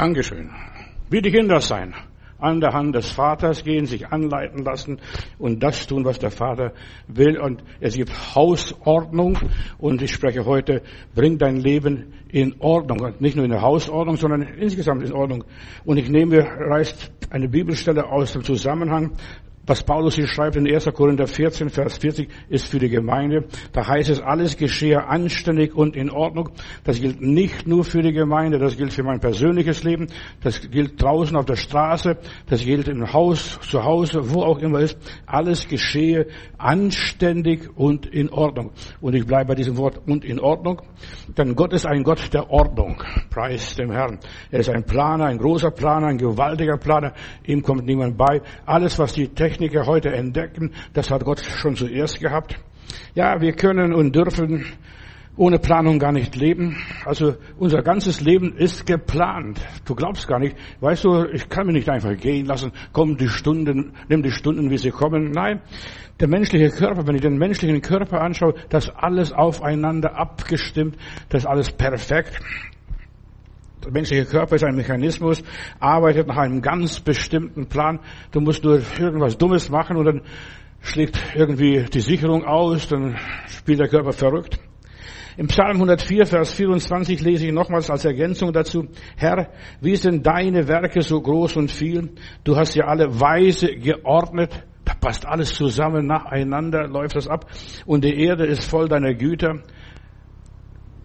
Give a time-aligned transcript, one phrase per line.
[0.00, 0.48] Dankeschön.
[1.10, 1.94] Wie die Kinder sein.
[2.38, 4.98] An der Hand des Vaters gehen, sich anleiten lassen
[5.38, 6.72] und das tun, was der Vater
[7.06, 7.38] will.
[7.38, 9.38] Und es gibt Hausordnung.
[9.76, 10.80] Und ich spreche heute,
[11.14, 13.00] bring dein Leben in Ordnung.
[13.00, 15.44] Und nicht nur in der Hausordnung, sondern insgesamt in Ordnung.
[15.84, 19.18] Und ich nehme, reißt eine Bibelstelle aus dem Zusammenhang
[19.66, 20.86] was Paulus hier schreibt in 1.
[20.94, 23.44] Korinther 14, Vers 40, ist für die Gemeinde.
[23.72, 26.48] Da heißt es, alles geschehe anständig und in Ordnung.
[26.82, 30.06] Das gilt nicht nur für die Gemeinde, das gilt für mein persönliches Leben,
[30.42, 32.16] das gilt draußen auf der Straße,
[32.46, 34.96] das gilt im Haus, zu Hause, wo auch immer ist.
[35.26, 38.72] Alles geschehe anständig und in Ordnung.
[39.00, 40.80] Und ich bleibe bei diesem Wort und in Ordnung.
[41.36, 43.02] Denn Gott ist ein Gott der Ordnung.
[43.30, 44.18] Preis dem Herrn.
[44.50, 47.12] Er ist ein Planer, ein großer Planer, ein gewaltiger Planer.
[47.44, 48.40] Ihm kommt niemand bei.
[48.64, 52.56] Alles, was die Technik Techniker heute entdecken, das hat Gott schon zuerst gehabt.
[53.14, 54.64] Ja, wir können und dürfen
[55.36, 56.76] ohne Planung gar nicht leben.
[57.04, 59.60] Also unser ganzes Leben ist geplant.
[59.86, 60.56] Du glaubst gar nicht.
[60.80, 62.70] Weißt du, ich kann mich nicht einfach gehen lassen.
[62.92, 65.32] Komm die Stunden, nimm die Stunden, wie sie kommen.
[65.32, 65.60] Nein,
[66.20, 70.96] der menschliche Körper, wenn ich den menschlichen Körper anschaue, das alles aufeinander abgestimmt,
[71.28, 72.38] das alles perfekt.
[73.84, 75.42] Der menschliche Körper ist ein Mechanismus,
[75.78, 78.00] arbeitet nach einem ganz bestimmten Plan.
[78.30, 80.22] Du musst nur irgendwas Dummes machen und dann
[80.82, 84.58] schlägt irgendwie die Sicherung aus, dann spielt der Körper verrückt.
[85.36, 89.48] Im Psalm 104, Vers 24 lese ich nochmals als Ergänzung dazu, Herr,
[89.80, 92.10] wie sind deine Werke so groß und viel?
[92.44, 94.64] Du hast ja alle weise geordnet.
[94.84, 97.46] Da passt alles zusammen, nacheinander läuft das ab.
[97.86, 99.62] Und die Erde ist voll deiner Güter.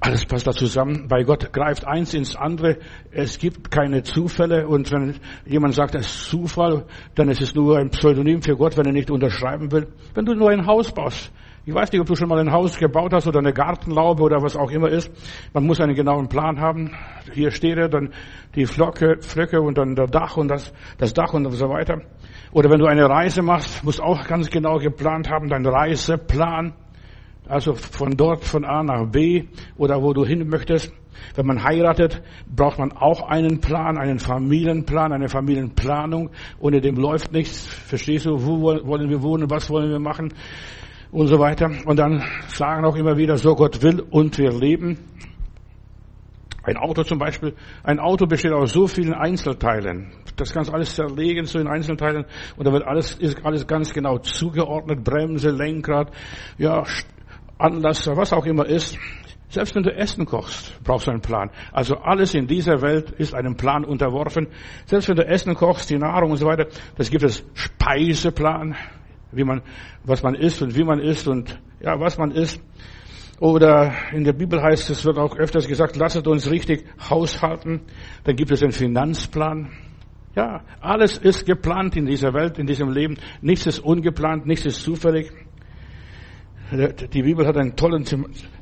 [0.06, 1.08] Alles passt da zusammen.
[1.08, 2.78] Bei Gott greift eins ins andere.
[3.09, 4.67] Es gibt keine Zufälle.
[4.67, 5.16] Und wenn
[5.47, 8.92] jemand sagt, es ist Zufall, dann ist es nur ein Pseudonym für Gott, wenn er
[8.92, 9.88] nicht unterschreiben will.
[10.14, 11.31] Wenn du nur ein Haus baust.
[11.66, 14.44] Ich weiß nicht, ob du schon mal ein Haus gebaut hast oder eine Gartenlaube oder
[14.44, 15.12] was auch immer ist.
[15.56, 16.92] Man muss einen genauen Plan haben.
[17.34, 18.14] Hier steht er, dann
[18.53, 22.03] die Flocke, Flöcke und dann der Dach und das, das Dach und so weiter.
[22.52, 26.74] Oder wenn du eine Reise machst, musst auch ganz genau geplant haben, dein Reiseplan.
[27.47, 29.45] Also von dort, von A nach B
[29.78, 30.91] oder wo du hin möchtest.
[31.35, 32.22] Wenn man heiratet,
[32.53, 36.31] braucht man auch einen Plan, einen Familienplan, eine Familienplanung.
[36.59, 37.66] Ohne dem läuft nichts.
[37.66, 38.45] Verstehst du?
[38.45, 39.50] Wo wollen wir wohnen?
[39.50, 40.34] Was wollen wir machen?
[41.11, 41.72] Und so weiter.
[41.85, 44.97] Und dann sagen auch immer wieder, so Gott will und wir leben.
[46.66, 47.53] Ein Auto zum Beispiel,
[47.84, 50.11] ein Auto besteht aus so vielen Einzelteilen.
[50.35, 52.25] Das kannst du alles zerlegen so in Einzelteilen
[52.57, 55.03] und da wird alles, ist alles ganz genau zugeordnet.
[55.03, 56.11] Bremse, Lenkrad,
[56.57, 56.84] ja,
[57.57, 58.97] Anlass, was auch immer ist.
[59.49, 61.49] Selbst wenn du Essen kochst, brauchst du einen Plan.
[61.71, 64.47] Also alles in dieser Welt ist einem Plan unterworfen.
[64.85, 66.67] Selbst wenn du Essen kochst, die Nahrung und so weiter,
[66.97, 68.75] das gibt es Speiseplan,
[69.31, 69.61] wie man,
[70.03, 72.61] was man isst und wie man isst und ja, was man isst.
[73.39, 77.81] Oder in der Bibel heißt es, wird auch öfters gesagt, lasset uns richtig haushalten.
[78.23, 79.72] Dann gibt es einen Finanzplan.
[80.35, 83.17] Ja, alles ist geplant in dieser Welt, in diesem Leben.
[83.41, 85.31] Nichts ist ungeplant, nichts ist zufällig.
[86.72, 88.06] Die Bibel hat einen tollen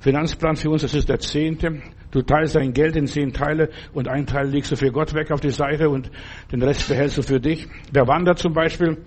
[0.02, 1.82] Finanzplan für uns, das ist der Zehnte.
[2.12, 5.32] Du teilst dein Geld in zehn Teile und ein Teil legst du für Gott weg
[5.32, 6.12] auf die Seite und
[6.52, 7.68] den Rest behältst du für dich.
[7.92, 8.98] Der Wander zum Beispiel,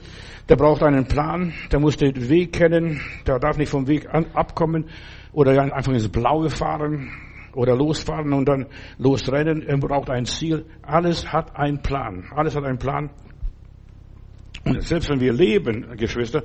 [0.48, 4.86] der braucht einen Plan, der muss den Weg kennen, der darf nicht vom Weg abkommen
[5.32, 7.10] oder einfach ins Blaue fahren
[7.52, 8.66] oder losfahren und dann
[8.98, 9.62] losrennen.
[9.62, 10.64] Er braucht ein Ziel.
[10.82, 12.24] Alles hat einen Plan.
[12.34, 13.10] Alles hat einen Plan.
[14.64, 16.42] Und selbst wenn wir leben, Geschwister,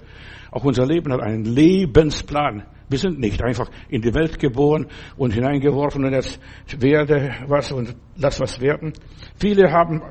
[0.52, 2.66] auch unser Leben hat einen Lebensplan.
[2.90, 6.40] Wir sind nicht einfach in die Welt geboren und hineingeworfen und jetzt
[6.78, 8.94] werde was und lass was werden.
[9.40, 10.02] Viele haben,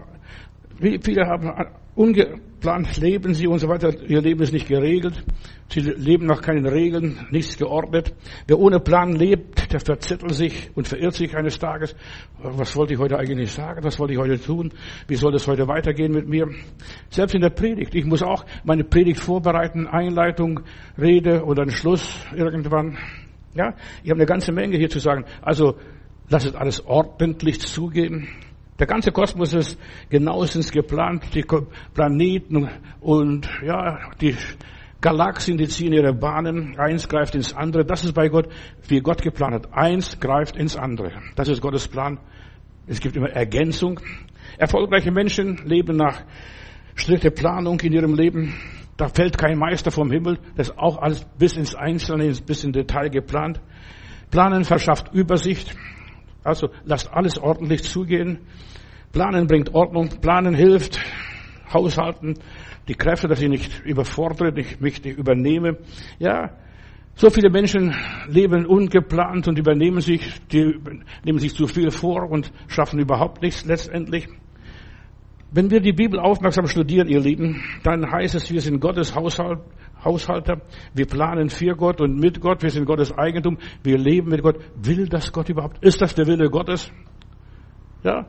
[1.03, 1.53] viele haben
[2.00, 3.93] ungeplant leben sie und so weiter.
[4.09, 5.22] Ihr Leben ist nicht geregelt.
[5.69, 8.15] Sie leben nach keinen Regeln, nichts geordnet.
[8.47, 11.94] Wer ohne Plan lebt, der verzettelt sich und verirrt sich eines Tages.
[12.39, 13.84] Was wollte ich heute eigentlich sagen?
[13.84, 14.72] Was wollte ich heute tun?
[15.09, 16.49] Wie soll es heute weitergehen mit mir?
[17.10, 17.94] Selbst in der Predigt.
[17.94, 20.60] Ich muss auch meine Predigt vorbereiten, Einleitung,
[20.99, 22.97] Rede oder einen Schluss irgendwann.
[23.55, 25.27] Ja, ich habe eine ganze Menge hier zu sagen.
[25.43, 25.77] Also,
[26.31, 28.28] lasst alles ordentlich zugehen.
[28.80, 29.78] Der ganze Kosmos ist
[30.09, 31.34] genauestens geplant.
[31.34, 31.44] Die
[31.92, 34.34] Planeten und ja, die
[35.03, 36.78] Galaxien, die ziehen ihre Bahnen.
[36.78, 37.84] Eins greift ins andere.
[37.84, 38.48] Das ist bei Gott,
[38.88, 39.74] wie Gott geplant hat.
[39.74, 41.12] Eins greift ins andere.
[41.36, 42.18] Das ist Gottes Plan.
[42.86, 44.00] Es gibt immer Ergänzung.
[44.56, 46.22] Erfolgreiche Menschen leben nach
[46.94, 48.54] strikter Planung in ihrem Leben.
[48.97, 50.38] Da fällt kein Meister vom Himmel.
[50.56, 53.60] Das ist auch alles bis ins Einzelne, bis in Detail geplant.
[54.30, 55.76] Planen verschafft Übersicht.
[56.42, 58.39] Also lasst alles ordentlich zugehen.
[59.13, 61.01] Planen bringt Ordnung, Planen hilft,
[61.72, 62.34] Haushalten,
[62.89, 65.78] die Kräfte, dass ich nicht überfordere, ich mich nicht übernehme.
[66.19, 66.51] Ja,
[67.15, 67.95] so viele Menschen
[68.28, 70.78] leben ungeplant und übernehmen sich, die
[71.25, 74.28] nehmen sich zu viel vor und schaffen überhaupt nichts letztendlich.
[75.53, 79.59] Wenn wir die Bibel aufmerksam studieren, ihr Lieben, dann heißt es, wir sind Gottes Haushalt,
[80.04, 80.60] Haushalter.
[80.94, 82.62] Wir planen für Gott und mit Gott.
[82.62, 83.58] Wir sind Gottes Eigentum.
[83.82, 84.56] Wir leben mit Gott.
[84.76, 85.82] Will das Gott überhaupt?
[85.84, 86.91] Ist das der Wille Gottes?
[88.02, 88.26] Ja.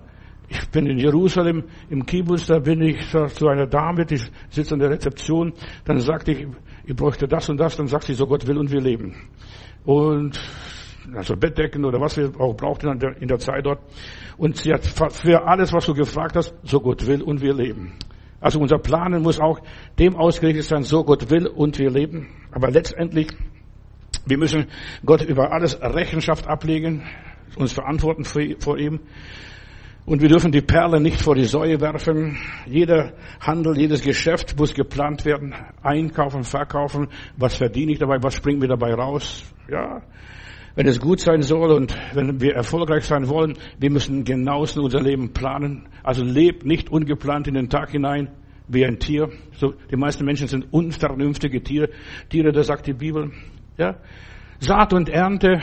[0.49, 4.19] Ich bin in Jerusalem, im Kibbutz, da bin ich zu einer Dame, die
[4.49, 5.53] sitzt an der Rezeption.
[5.85, 6.47] Dann sagte ich,
[6.83, 7.77] ich bräuchte das und das.
[7.77, 9.15] Dann sagt sie, so Gott will und wir leben.
[9.85, 10.37] Und
[11.15, 13.79] also Bettdecken oder was wir auch brauchten in der, in der Zeit dort.
[14.37, 17.93] Und sie hat für alles, was du gefragt hast, so Gott will und wir leben.
[18.41, 19.61] Also unser Planen muss auch
[19.99, 22.27] dem ausgerichtet sein, so Gott will und wir leben.
[22.51, 23.27] Aber letztendlich,
[24.25, 24.65] wir müssen
[25.05, 27.03] Gott über alles Rechenschaft ablegen,
[27.55, 28.99] uns verantworten vor ihm.
[30.05, 32.37] Und wir dürfen die Perle nicht vor die Säue werfen.
[32.65, 35.53] Jeder Handel, jedes Geschäft muss geplant werden.
[35.83, 37.07] Einkaufen, verkaufen.
[37.37, 38.17] Was verdiene ich dabei?
[38.21, 39.45] Was springt mir dabei raus?
[39.69, 40.01] Ja.
[40.75, 45.01] Wenn es gut sein soll und wenn wir erfolgreich sein wollen, wir müssen genauestens unser
[45.01, 45.87] Leben planen.
[46.03, 48.29] Also lebt nicht ungeplant in den Tag hinein
[48.67, 49.29] wie ein Tier.
[49.53, 51.89] So, die meisten Menschen sind unvernünftige Tiere.
[52.29, 53.31] Tiere, das sagt die Bibel.
[53.77, 53.97] Ja.
[54.59, 55.59] Saat und Ernte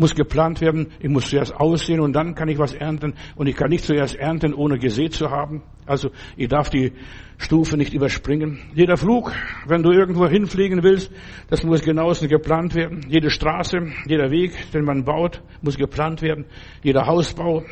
[0.00, 0.88] muss geplant werden.
[0.98, 3.14] Ich muss zuerst aussehen und dann kann ich was ernten.
[3.36, 5.62] Und ich kann nicht zuerst ernten, ohne gesät zu haben.
[5.84, 6.92] Also ich darf die
[7.36, 8.58] Stufe nicht überspringen.
[8.74, 9.32] Jeder Flug,
[9.66, 11.12] wenn du irgendwo hinfliegen willst,
[11.50, 13.04] das muss genauestens geplant werden.
[13.08, 13.76] Jede Straße,
[14.06, 16.46] jeder Weg, den man baut, muss geplant werden.
[16.82, 17.62] Jeder Hausbau.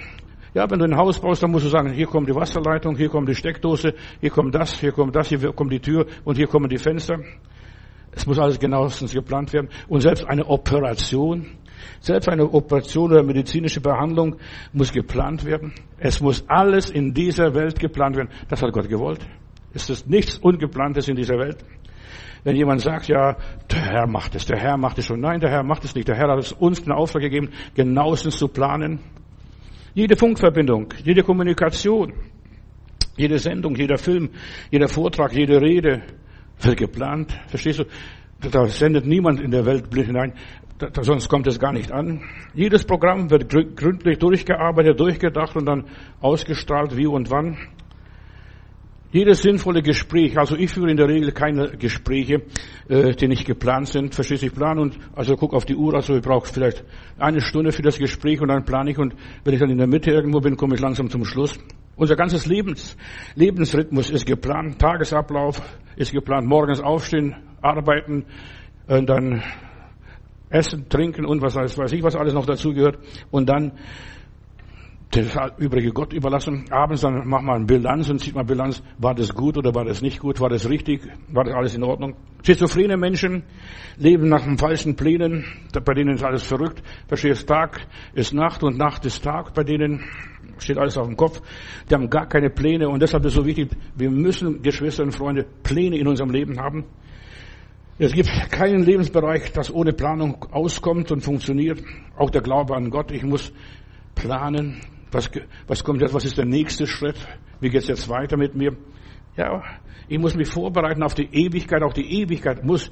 [0.53, 3.09] Ja, wenn du ein Haus baust, dann musst du sagen, hier kommt die Wasserleitung, hier
[3.09, 6.47] kommt die Steckdose, hier kommt das, hier kommt das, hier kommt die Tür und hier
[6.47, 7.21] kommen die Fenster.
[8.13, 9.69] Es muss alles genauestens geplant werden.
[9.89, 11.47] Und selbst eine Operation,
[12.01, 14.37] selbst eine Operation oder medizinische Behandlung
[14.73, 15.73] muss geplant werden.
[15.99, 18.31] Es muss alles in dieser Welt geplant werden.
[18.49, 19.21] Das hat Gott gewollt.
[19.75, 21.59] Es ist nichts Ungeplantes in dieser Welt.
[22.45, 23.37] Wenn jemand sagt, ja,
[23.71, 25.21] der Herr macht es, der Herr macht es schon.
[25.21, 26.09] Nein, der Herr macht es nicht.
[26.09, 29.01] Der Herr hat es uns den Auftrag gegeben, genauestens zu planen.
[29.95, 32.13] Jede Funkverbindung, jede Kommunikation,
[33.17, 34.31] jede Sendung, jeder Film,
[34.71, 36.03] jeder Vortrag, jede Rede
[36.61, 37.39] wird geplant.
[37.49, 37.85] Verstehst du?
[38.51, 40.33] Da sendet niemand in der Welt blind hinein
[41.01, 42.23] sonst kommt es gar nicht an.
[42.55, 45.85] Jedes Programm wird gründlich durchgearbeitet, durchgedacht und dann
[46.21, 47.57] ausgestrahlt, wie und wann.
[49.11, 52.43] Jedes sinnvolle Gespräch, also ich führe in der Regel keine Gespräche,
[52.91, 54.15] äh, die nicht geplant sind.
[54.15, 56.85] Verstehst du, ich plan und also guck auf die Uhr, also ich brauche vielleicht
[57.19, 59.15] eine Stunde für das Gespräch und dann plane ich und
[59.45, 61.59] wenn ich dann in der Mitte irgendwo bin, komme ich langsam zum Schluss.
[61.97, 62.99] Unser ganzes Lebens,
[63.35, 65.63] Lebensrhythmus ist geplant, Tagesablauf
[65.97, 68.27] ist geplant, morgens aufstehen, arbeiten,
[68.89, 69.43] und dann
[70.51, 72.99] Essen, Trinken und was weiß ich, was alles noch dazu gehört.
[73.31, 73.73] Und dann
[75.11, 76.67] das übrige Gott überlassen.
[76.71, 78.83] Abends dann macht man Bilanz und sieht mal Bilanz.
[78.99, 80.39] War das gut oder war das nicht gut?
[80.41, 81.01] War das richtig?
[81.33, 82.15] War das alles in Ordnung?
[82.43, 83.43] Schizophrene Menschen
[83.97, 85.45] leben nach den falschen Plänen.
[85.85, 86.83] Bei denen ist alles verrückt.
[87.07, 89.55] Verstehst, Tag ist Nacht und Nacht ist Tag.
[89.55, 90.05] Bei denen
[90.59, 91.41] steht alles auf dem Kopf.
[91.89, 95.13] Die haben gar keine Pläne und deshalb ist es so wichtig, wir müssen, Geschwister und
[95.13, 96.85] Freunde, Pläne in unserem Leben haben.
[98.01, 101.83] Es gibt keinen Lebensbereich, das ohne Planung auskommt und funktioniert.
[102.17, 103.11] Auch der Glaube an Gott.
[103.11, 103.53] Ich muss
[104.15, 104.81] planen.
[105.11, 105.29] Was,
[105.67, 106.15] was kommt jetzt?
[106.15, 107.17] Was ist der nächste Schritt?
[107.61, 108.77] Wie geht's jetzt weiter mit mir?
[109.37, 109.65] Ja,
[110.07, 111.83] ich muss mich vorbereiten auf die Ewigkeit.
[111.83, 112.89] Auch die Ewigkeit muss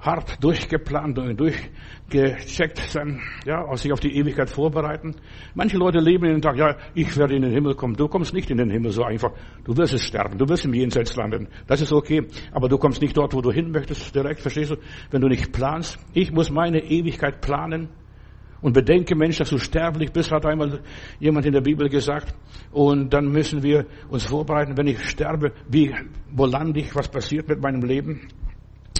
[0.00, 5.16] hart durchgeplant und durchgecheckt sein, ja, auch sich auf die Ewigkeit vorbereiten.
[5.54, 7.94] Manche Leute leben in den Tag, ja, ich werde in den Himmel kommen.
[7.94, 9.32] Du kommst nicht in den Himmel so einfach.
[9.64, 10.38] Du wirst es sterben.
[10.38, 11.48] Du wirst im Jenseits landen.
[11.66, 12.26] Das ist okay.
[12.52, 14.76] Aber du kommst nicht dort, wo du hin möchtest, direkt, verstehst du?
[15.10, 15.98] Wenn du nicht planst.
[16.12, 17.88] Ich muss meine Ewigkeit planen.
[18.60, 20.80] Und bedenke, Mensch, dass du sterblich bist, hat einmal
[21.20, 22.34] jemand in der Bibel gesagt.
[22.72, 25.94] Und dann müssen wir uns vorbereiten, wenn ich sterbe, wie,
[26.32, 28.28] wo lande ich, was passiert mit meinem Leben?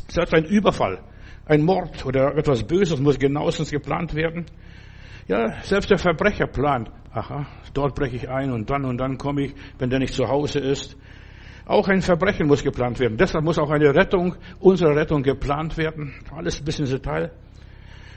[0.09, 1.01] Selbst ein Überfall,
[1.45, 4.47] ein Mord oder etwas Böses muss genauestens geplant werden.
[5.27, 6.91] Ja, selbst der Verbrecher plant.
[7.13, 10.29] Aha, dort breche ich ein und dann und dann komme ich, wenn der nicht zu
[10.29, 10.97] Hause ist.
[11.67, 13.19] Auch ein Verbrechen muss geplant werden.
[13.19, 16.15] Deshalb muss auch eine Rettung, unsere Rettung geplant werden.
[16.35, 17.31] Alles ein bisschen Detail.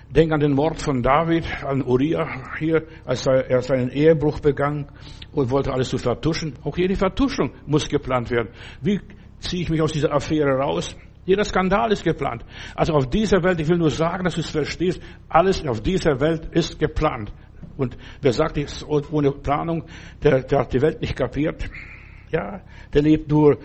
[0.10, 4.88] Denk an den Mord von David, an Uriah hier, als er seinen Ehebruch begangen
[5.34, 6.54] und wollte alles zu vertuschen.
[6.64, 8.50] Auch hier die Vertuschung muss geplant werden.
[8.82, 9.02] Wie
[9.40, 10.96] ziehe ich mich aus dieser Affäre raus?
[11.26, 12.44] Jeder Skandal ist geplant.
[12.76, 16.20] Also auf dieser Welt, ich will nur sagen, dass du es verstehst, alles auf dieser
[16.20, 17.32] Welt ist geplant.
[17.78, 19.86] Und wer sagt, ohne Planung,
[20.24, 21.70] der, der hat die Welt nicht kapiert.
[22.32, 22.62] Ja,
[22.94, 23.58] der lebt nur,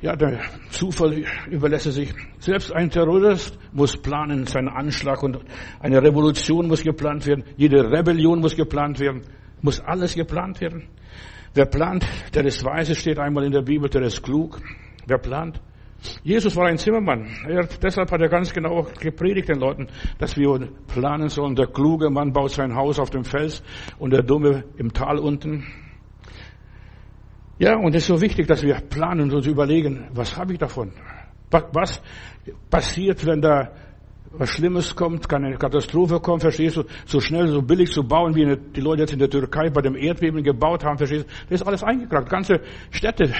[0.00, 0.40] ja, der
[0.70, 2.12] Zufall überlässt sich.
[2.38, 5.38] Selbst ein Terrorist muss planen, seinen Anschlag und
[5.80, 7.44] eine Revolution muss geplant werden.
[7.56, 9.22] Jede Rebellion muss geplant werden.
[9.60, 10.88] Muss alles geplant werden.
[11.54, 14.60] Wer plant, der ist weise, steht einmal in der Bibel, der ist klug.
[15.06, 15.60] Wer plant,
[16.24, 17.28] Jesus war ein Zimmermann.
[17.48, 21.54] Er, deshalb hat er ganz genau gepredigt den Leuten, dass wir planen sollen.
[21.54, 23.62] Der kluge Mann baut sein Haus auf dem Fels
[23.98, 25.66] und der Dumme im Tal unten.
[27.58, 30.58] Ja, und es ist so wichtig, dass wir planen und uns überlegen, was habe ich
[30.58, 30.92] davon?
[31.50, 32.02] Was
[32.70, 33.70] passiert, wenn da
[34.32, 36.84] was Schlimmes kommt, kann eine Katastrophe kommen, verstehst du?
[37.04, 39.94] So schnell, so billig zu bauen, wie die Leute jetzt in der Türkei bei dem
[39.94, 41.32] Erdbeben gebaut haben, verstehst du?
[41.50, 42.30] Das ist alles eingekrackt.
[42.30, 43.32] Ganze Städte,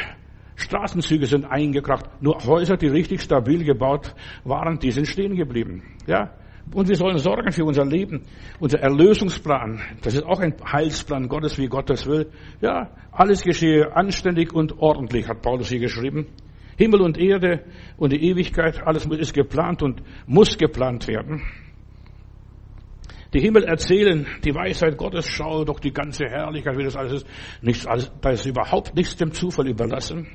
[0.57, 2.07] Straßenzüge sind eingekracht.
[2.21, 5.83] Nur Häuser, die richtig stabil gebaut waren, die sind stehen geblieben.
[6.07, 6.31] Ja?
[6.73, 8.23] Und wir sollen sorgen für unser Leben,
[8.61, 9.81] unser Erlösungsplan.
[10.03, 12.31] Das ist auch ein Heilsplan Gottes, wie Gott das will.
[12.61, 16.27] Ja, alles geschehe anständig und ordentlich, hat Paulus hier geschrieben.
[16.77, 17.65] Himmel und Erde
[17.97, 21.43] und die Ewigkeit, alles ist geplant und muss geplant werden.
[23.33, 27.27] Die Himmel erzählen die Weisheit Gottes, schau doch die ganze Herrlichkeit, wie das alles ist.
[27.63, 30.29] Nichts, alles, da ist überhaupt nichts dem Zufall überlassen.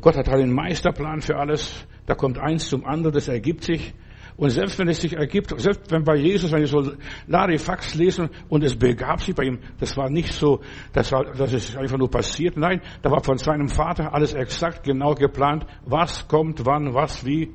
[0.00, 1.86] Gott hat einen Meisterplan für alles.
[2.06, 3.94] Da kommt eins zum anderen, das ergibt sich.
[4.36, 6.92] Und selbst wenn es sich ergibt, selbst wenn bei Jesus, wenn wir so
[7.28, 10.60] Larifax lesen und es begab sich bei ihm, das war nicht so,
[10.92, 12.56] das war, das ist einfach nur passiert.
[12.56, 17.52] Nein, da war von seinem Vater alles exakt genau geplant, was kommt, wann, was, wie.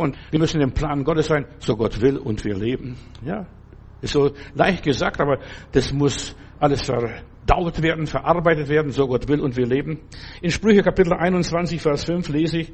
[0.00, 2.96] Und wir müssen im Plan Gottes sein, so Gott will und wir leben.
[3.24, 3.46] Ja,
[4.00, 5.38] ist so leicht gesagt, aber
[5.72, 10.00] das muss alles verdaut werden, verarbeitet werden, so Gott will und wir leben.
[10.40, 12.72] In Sprüche Kapitel 21, Vers 5 lese ich,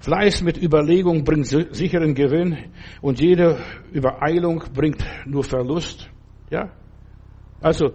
[0.00, 2.58] Fleiß mit Überlegung bringt sicheren Gewinn
[3.00, 3.58] und jede
[3.92, 6.10] Übereilung bringt nur Verlust.
[6.50, 6.70] Ja?
[7.62, 7.94] Also,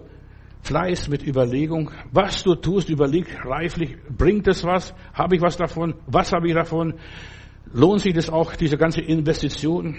[0.62, 1.90] Fleiß mit Überlegung.
[2.12, 3.96] Was du tust, überleg reiflich.
[4.08, 4.94] Bringt es was?
[5.14, 5.94] Habe ich was davon?
[6.06, 6.94] Was habe ich davon?
[7.72, 9.96] Lohnt sich das auch, diese ganze Investition?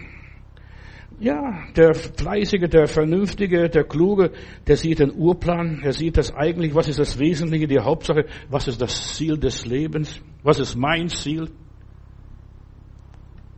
[1.20, 4.32] Ja, der Fleißige, der Vernünftige, der Kluge,
[4.68, 8.68] der sieht den Urplan, er sieht das eigentlich, was ist das Wesentliche, die Hauptsache, was
[8.68, 11.50] ist das Ziel des Lebens, was ist mein Ziel.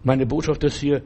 [0.03, 1.01] Meine Botschaft ist hier,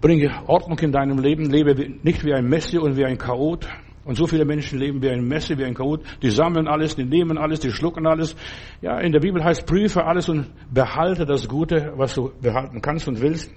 [0.00, 3.68] bringe Ordnung in deinem Leben, lebe nicht wie ein Messi und wie ein Chaot.
[4.04, 6.02] Und so viele Menschen leben wie ein Messi, wie ein Chaot.
[6.22, 8.34] Die sammeln alles, die nehmen alles, die schlucken alles.
[8.80, 13.06] Ja, in der Bibel heißt, prüfe alles und behalte das Gute, was du behalten kannst
[13.06, 13.52] und willst.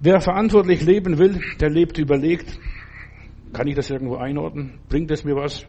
[0.00, 2.58] Wer verantwortlich leben will, der lebt überlegt.
[3.52, 4.80] Kann ich das irgendwo einordnen?
[4.88, 5.64] Bringt es mir was?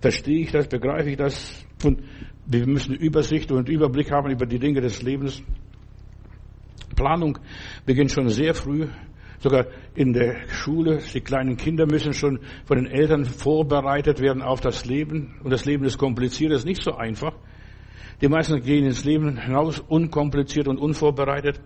[0.00, 0.66] Verstehe ich das?
[0.66, 1.64] Begreife ich das?
[1.84, 2.02] Und
[2.46, 5.42] wir müssen Übersicht und Überblick haben über die Dinge des Lebens.
[6.96, 7.38] Planung
[7.84, 8.88] beginnt schon sehr früh.
[9.40, 14.60] Sogar in der Schule, die kleinen Kinder müssen schon von den Eltern vorbereitet werden auf
[14.60, 15.38] das Leben.
[15.44, 17.34] Und das Leben ist kompliziert, ist nicht so einfach.
[18.20, 21.60] Die meisten gehen ins Leben hinaus unkompliziert und unvorbereitet.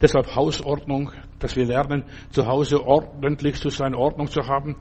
[0.00, 4.76] Deshalb Hausordnung, dass wir lernen, zu Hause ordentlich zu sein, Ordnung zu haben.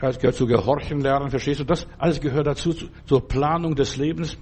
[0.00, 1.64] Das gehört zu Gehorchen lernen, verstehst du?
[1.64, 2.72] Das alles gehört dazu,
[3.04, 4.36] zur Planung des Lebens.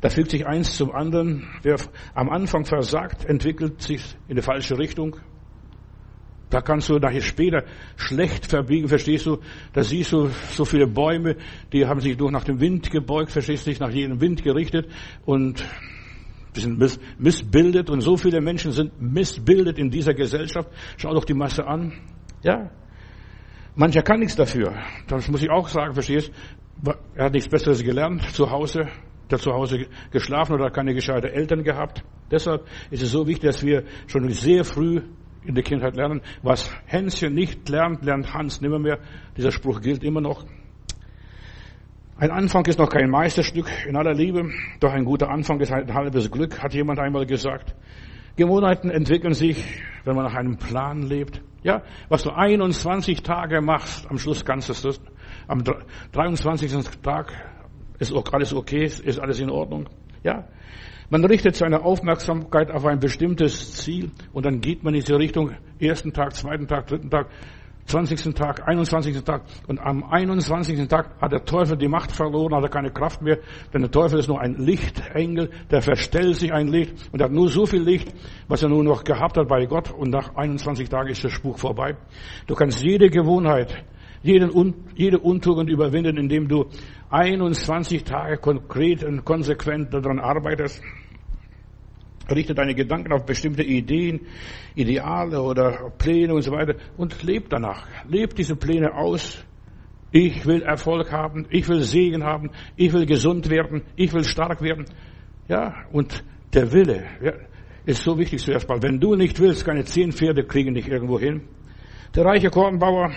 [0.00, 1.48] Da fügt sich eins zum anderen.
[1.62, 1.76] Wer
[2.14, 5.16] am Anfang versagt, entwickelt sich in die falsche Richtung.
[6.50, 7.64] Da kannst du nachher später
[7.96, 9.38] schlecht verbiegen, verstehst du?
[9.72, 11.36] Da siehst du so viele Bäume,
[11.72, 14.88] die haben sich nur nach dem Wind gebeugt, verstehst du, sich nach jedem Wind gerichtet
[15.24, 15.64] und
[16.54, 16.78] sind
[17.18, 20.70] missbildet und so viele Menschen sind missbildet in dieser Gesellschaft.
[20.96, 21.92] Schau doch die Masse an.
[22.42, 22.70] Ja.
[23.74, 24.72] Mancher kann nichts dafür.
[25.08, 26.32] Das muss ich auch sagen, verstehst?
[27.14, 28.88] Er hat nichts Besseres gelernt zu Hause
[29.30, 32.02] der zu Hause geschlafen oder keine gescheite Eltern gehabt.
[32.30, 35.02] Deshalb ist es so wichtig, dass wir schon sehr früh
[35.46, 36.20] in der Kindheit lernen.
[36.42, 38.98] Was Hänschen nicht lernt, lernt Hans nimmermehr.
[39.36, 40.44] Dieser Spruch gilt immer noch.
[42.18, 44.50] Ein Anfang ist noch kein Meisterstück in aller Liebe,
[44.80, 47.74] doch ein guter Anfang ist ein halbes Glück, hat jemand einmal gesagt.
[48.36, 51.42] Gewohnheiten entwickeln sich, wenn man nach einem Plan lebt.
[51.62, 55.00] Ja, was du 21 Tage machst, am Schluss kannst du es.
[55.46, 55.62] Am
[56.12, 56.72] 23.
[57.02, 57.32] Tag
[57.98, 58.84] ist alles okay?
[58.84, 59.88] Ist alles in Ordnung?
[60.26, 60.44] Ja.
[61.08, 65.52] Man richtet seine Aufmerksamkeit auf ein bestimmtes Ziel und dann geht man in diese Richtung.
[65.78, 67.28] Ersten Tag, zweiten Tag, dritten Tag,
[67.84, 68.34] 20.
[68.34, 69.22] Tag, 21.
[69.22, 69.42] Tag.
[69.68, 70.88] Und am 21.
[70.88, 73.38] Tag hat der Teufel die Macht verloren, hat er keine Kraft mehr.
[73.72, 77.48] Denn der Teufel ist nur ein Lichtengel, der verstellt sich ein Licht und hat nur
[77.48, 78.12] so viel Licht,
[78.48, 79.92] was er nur noch gehabt hat bei Gott.
[79.92, 81.96] Und nach 21 Tagen ist der Spuk vorbei.
[82.48, 83.84] Du kannst jede Gewohnheit,
[84.24, 86.66] jeden, jede Untugend überwinden, indem du
[87.10, 90.82] 21 Tage konkret und konsequent daran arbeitest.
[92.28, 94.26] Richte deine Gedanken auf bestimmte Ideen,
[94.74, 97.86] Ideale oder Pläne und so weiter und leb danach.
[98.08, 99.44] Leb diese Pläne aus.
[100.10, 104.62] Ich will Erfolg haben, ich will Segen haben, ich will gesund werden, ich will stark
[104.62, 104.86] werden.
[105.48, 107.32] Ja, und der Wille ja,
[107.84, 108.82] ist so wichtig zuerst mal.
[108.82, 111.42] Wenn du nicht willst, keine zehn Pferde kriegen dich irgendwo hin.
[112.14, 113.12] Der reiche Kornbauer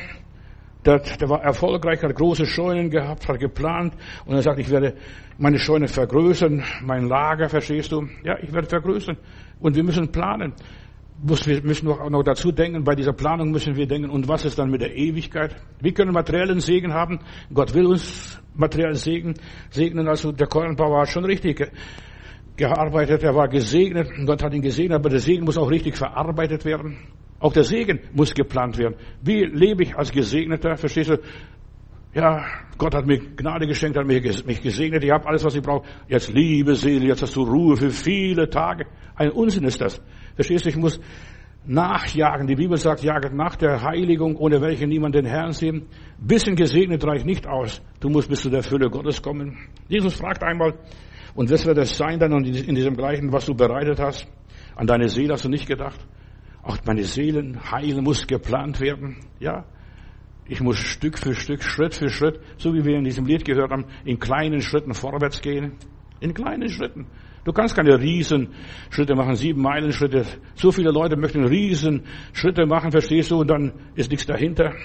[0.85, 3.93] der, der war erfolgreich, hat große Scheunen gehabt, hat geplant
[4.25, 4.95] und er sagt, ich werde
[5.37, 8.07] meine Scheune vergrößern, mein Lager, verstehst du?
[8.23, 9.17] Ja, ich werde vergrößern.
[9.59, 10.53] Und wir müssen planen.
[11.21, 14.57] wir müssen auch noch dazu denken, bei dieser Planung müssen wir denken, und was ist
[14.57, 15.55] dann mit der Ewigkeit?
[15.81, 17.19] Wir können materiellen Segen haben.
[17.53, 19.33] Gott will uns materiellen Segen
[19.69, 20.07] segnen.
[20.07, 21.71] Also der Kornbauer hat schon richtig
[22.55, 23.23] gearbeitet.
[23.23, 24.09] Er war gesegnet.
[24.25, 24.99] Gott hat ihn gesegnet.
[24.99, 26.97] Aber der Segen muss auch richtig verarbeitet werden.
[27.39, 28.95] Auch der Segen muss geplant werden.
[29.21, 30.75] Wie lebe ich als Gesegneter?
[30.75, 31.19] Verstehst du?
[32.13, 32.43] Ja,
[32.77, 35.03] Gott hat mir Gnade geschenkt, hat mich gesegnet.
[35.03, 35.87] Ich habe alles, was ich brauche.
[36.07, 38.87] Jetzt liebe Seele, jetzt hast du Ruhe für viele Tage.
[39.15, 40.01] Ein Unsinn ist das.
[40.35, 40.99] Verstehst du, ich muss
[41.65, 42.47] nachjagen.
[42.47, 45.85] Die Bibel sagt, jaget nach der Heiligung, ohne welche niemand den Herrn sehen.
[46.17, 47.81] Bisschen gesegnet reicht nicht aus.
[47.99, 49.57] Du musst bis zu der Fülle Gottes kommen.
[49.87, 50.73] Jesus fragt einmal,
[51.35, 54.27] und was wird es sein dann in diesem gleichen, was du bereitet hast?
[54.75, 55.99] An deine Seele hast du nicht gedacht?
[56.69, 59.15] Auch meine Seelenheil muss geplant werden.
[59.39, 59.65] Ja,
[60.45, 63.71] ich muss Stück für Stück, Schritt für Schritt, so wie wir in diesem Lied gehört
[63.71, 65.77] haben, in kleinen Schritten vorwärts gehen.
[66.19, 67.07] In kleinen Schritten.
[67.43, 70.27] Du kannst keine Riesenschritte machen, sieben Meilen Schritte.
[70.53, 74.75] So viele Leute möchten Riesenschritte machen, verstehst du, und dann ist nichts dahinter.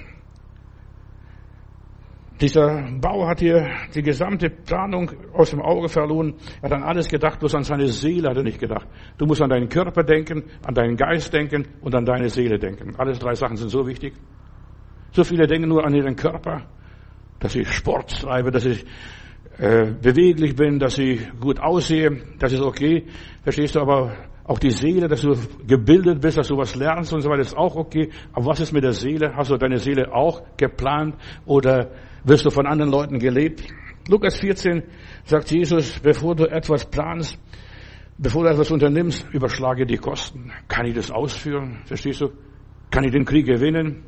[2.41, 6.35] Dieser Bau hat hier die gesamte Planung aus dem Auge verloren.
[6.61, 8.89] Er hat an alles gedacht, bloß an seine Seele hat er nicht gedacht.
[9.19, 12.97] Du musst an deinen Körper denken, an deinen Geist denken und an deine Seele denken.
[12.99, 14.15] Alles drei Sachen sind so wichtig.
[15.13, 16.63] So viele denken nur an ihren Körper,
[17.39, 18.85] dass ich Sport treibe, dass ich
[19.59, 23.05] äh, beweglich bin, dass ich gut aussehe, das ist okay.
[23.45, 27.21] Verstehst du aber auch die Seele, dass du gebildet bist, dass du was lernst und
[27.21, 28.11] so weiter, ist auch okay.
[28.33, 29.37] Aber was ist mit der Seele?
[29.37, 31.15] Hast du deine Seele auch geplant
[31.47, 31.91] oder
[32.25, 33.63] wirst du von anderen Leuten gelebt?
[34.09, 34.83] Lukas 14
[35.25, 37.39] sagt Jesus, bevor du etwas planst,
[38.19, 40.53] bevor du etwas unternimmst, überschlage die Kosten.
[40.69, 41.81] Kann ich das ausführen?
[41.85, 42.29] Verstehst du?
[42.91, 44.05] Kann ich den Krieg gewinnen?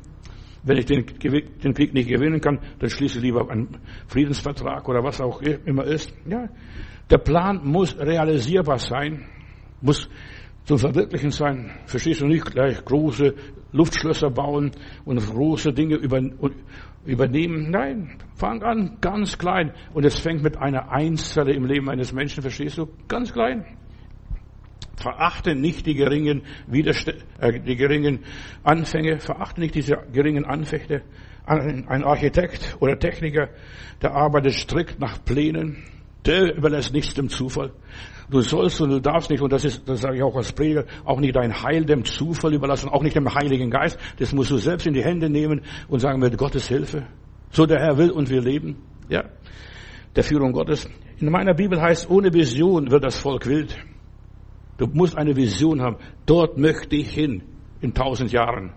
[0.63, 5.03] Wenn ich den, den Krieg nicht gewinnen kann, dann schließe ich lieber einen Friedensvertrag oder
[5.03, 6.13] was auch immer ist.
[6.27, 6.49] Ja,
[7.09, 9.27] der Plan muss realisierbar sein,
[9.81, 10.09] muss
[10.65, 11.71] zum Verwirklichen sein.
[11.85, 13.33] Verstehst du nicht gleich große
[13.71, 14.71] Luftschlösser bauen
[15.05, 15.95] und große Dinge
[17.07, 17.71] übernehmen?
[17.71, 19.73] Nein, fang an ganz klein.
[19.93, 22.87] Und es fängt mit einer Einzelle im Leben eines Menschen, verstehst du?
[23.07, 23.65] Ganz klein.
[24.97, 28.25] Verachte nicht die geringen, Widerst äh, die geringen
[28.63, 31.03] Anfänge, verachte nicht diese geringen Anfechte.
[31.45, 33.47] Ein Architekt oder Techniker,
[34.01, 35.77] der arbeitet strikt nach Plänen,
[36.25, 37.71] der überlässt nichts dem Zufall.
[38.29, 40.85] Du sollst und du darfst nicht, und das ist, das sage ich auch als Prediger,
[41.05, 43.97] auch nicht dein Heil dem Zufall überlassen, auch nicht dem Heiligen Geist.
[44.19, 47.07] Das musst du selbst in die Hände nehmen und sagen, mit Gottes Hilfe.
[47.51, 48.75] So der Herr will und wir leben.
[49.07, 49.23] Ja.
[50.15, 50.89] Der Führung Gottes.
[51.19, 53.77] In meiner Bibel heißt, ohne Vision wird das Volk wild.
[54.77, 55.97] Du musst eine Vision haben.
[56.25, 57.43] Dort möchte ich hin
[57.81, 58.73] in tausend Jahren.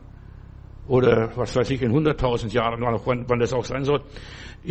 [0.90, 4.00] Oder was weiß ich, in hunderttausend Jahren, wann, wann das auch sein soll.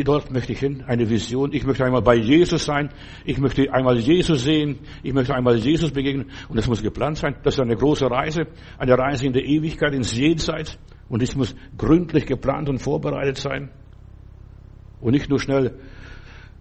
[0.04, 1.54] Dort möchte ich hin, eine Vision.
[1.54, 2.90] Ich möchte einmal bei Jesus sein.
[3.24, 4.80] Ich möchte einmal Jesus sehen.
[5.02, 6.30] Ich möchte einmal Jesus begegnen.
[6.50, 7.38] Und das muss geplant sein.
[7.44, 8.48] Das ist eine große Reise.
[8.78, 10.78] Eine Reise in der Ewigkeit, ins Jenseits.
[11.08, 13.70] Und das muss gründlich geplant und vorbereitet sein.
[15.00, 15.80] Und nicht nur schnell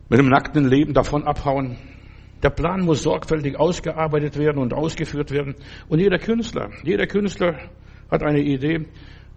[0.09, 1.79] mit einem nackten Leben davon abhauen.
[2.45, 5.57] Der Plan muss sorgfältig ausgearbeitet werden und ausgeführt werden.
[5.89, 7.59] Und jeder Künstler, jeder Künstler
[8.09, 8.87] hat eine Idee.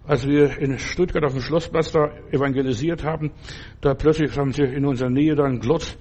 [0.04, 3.30] Als wir in Stuttgart auf dem Schlossplatz da evangelisiert haben,
[3.80, 5.96] da plötzlich haben sie in unserer Nähe da einen Glotz,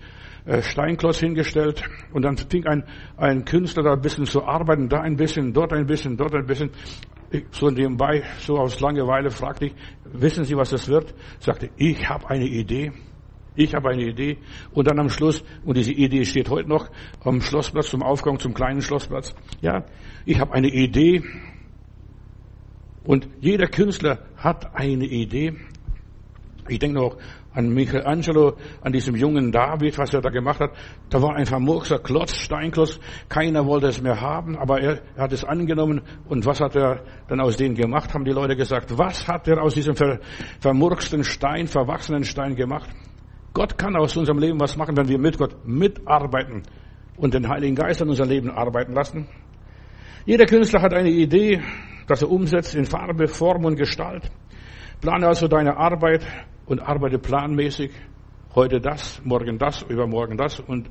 [0.45, 2.83] äh, Steinklotz hingestellt und dann fing ein,
[3.15, 6.47] ein Künstler da ein bisschen zu arbeiten, da ein bisschen, dort ein bisschen, dort ein
[6.47, 6.71] bisschen.
[7.29, 11.13] Ich, so nebenbei, so aus Langeweile fragte ich, wissen Sie, was das wird?
[11.39, 12.91] Sagte, ich habe eine Idee.
[13.55, 14.37] Ich habe eine Idee.
[14.71, 16.89] Und dann am Schluss, und diese Idee steht heute noch
[17.23, 19.35] am Schlossplatz zum Aufgang zum kleinen Schlossplatz.
[19.61, 19.85] Ja,
[20.25, 21.21] ich habe eine Idee.
[23.03, 25.55] Und jeder Künstler hat eine Idee.
[26.67, 27.17] Ich denke noch
[27.53, 30.71] an Michelangelo, an diesem jungen David, was er da gemacht hat.
[31.09, 32.99] Da war ein vermurkster Klotz, Steinklotz.
[33.27, 36.01] Keiner wollte es mehr haben, aber er, hat es angenommen.
[36.29, 38.97] Und was hat er dann aus denen gemacht, haben die Leute gesagt.
[38.97, 40.19] Was hat er aus diesem ver,
[40.59, 42.89] vermurksten Stein, verwachsenen Stein gemacht?
[43.53, 46.63] Gott kann aus unserem Leben was machen, wenn wir mit Gott mitarbeiten
[47.17, 49.27] und den Heiligen Geist an unser Leben arbeiten lassen.
[50.25, 51.61] Jeder Künstler hat eine Idee,
[52.07, 54.29] dass er umsetzt in Farbe, Form und Gestalt.
[55.01, 56.25] Plane also deine Arbeit
[56.65, 57.91] und arbeite planmäßig.
[58.53, 60.89] Heute das, morgen das, übermorgen das und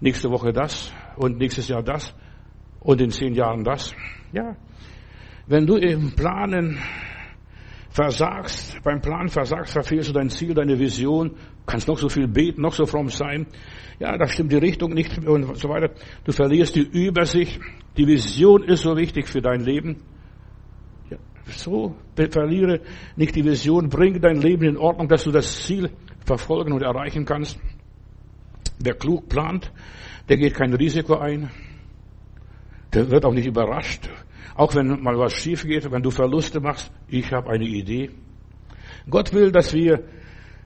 [0.00, 2.14] nächste Woche das und nächstes Jahr das
[2.80, 3.94] und in zehn Jahren das.
[4.32, 4.56] Ja.
[5.46, 6.78] Wenn du im Planen
[7.90, 12.62] versagst, beim Plan versagst, verfehlst du dein Ziel, deine Vision, kannst noch so viel beten,
[12.62, 13.46] noch so fromm sein.
[13.98, 15.90] Ja, da stimmt die Richtung nicht und so weiter.
[16.24, 17.60] Du verlierst die Übersicht.
[17.96, 20.02] Die Vision ist so wichtig für dein Leben.
[21.50, 22.80] So verliere
[23.16, 25.90] nicht die Vision, bringe dein Leben in Ordnung, dass du das Ziel
[26.24, 27.58] verfolgen und erreichen kannst.
[28.78, 29.72] Wer klug plant,
[30.28, 31.50] der geht kein Risiko ein.
[32.94, 34.08] Der wird auch nicht überrascht
[34.54, 38.10] Auch wenn mal was schief geht, wenn du Verluste machst, ich habe eine Idee.
[39.10, 40.04] Gott will, dass wir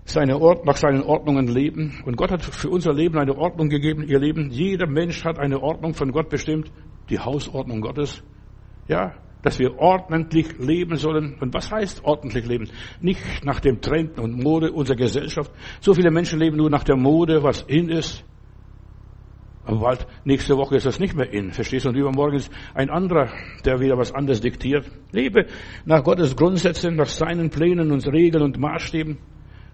[0.04, 2.02] seine Ort, nach seinen Ordnungen leben.
[2.04, 4.02] Und Gott hat für unser Leben eine Ordnung gegeben.
[4.06, 6.72] Ihr Leben, jeder Mensch hat eine Ordnung von Gott bestimmt.
[7.08, 8.22] Die Hausordnung Gottes.
[8.88, 11.36] Ja, dass wir ordentlich leben sollen.
[11.40, 12.68] Und was heißt ordentlich leben?
[13.00, 15.50] Nicht nach dem Trend und Mode unserer Gesellschaft.
[15.80, 18.24] So viele Menschen leben nur nach der Mode, was in ist.
[19.64, 21.52] Aber bald, nächste Woche ist das nicht mehr in.
[21.52, 21.90] Verstehst du?
[21.90, 23.28] Und übermorgen ist ein anderer,
[23.64, 24.90] der wieder was anderes diktiert.
[25.12, 25.46] Lebe
[25.84, 29.18] nach Gottes Grundsätzen, nach seinen Plänen und Regeln und Maßstäben.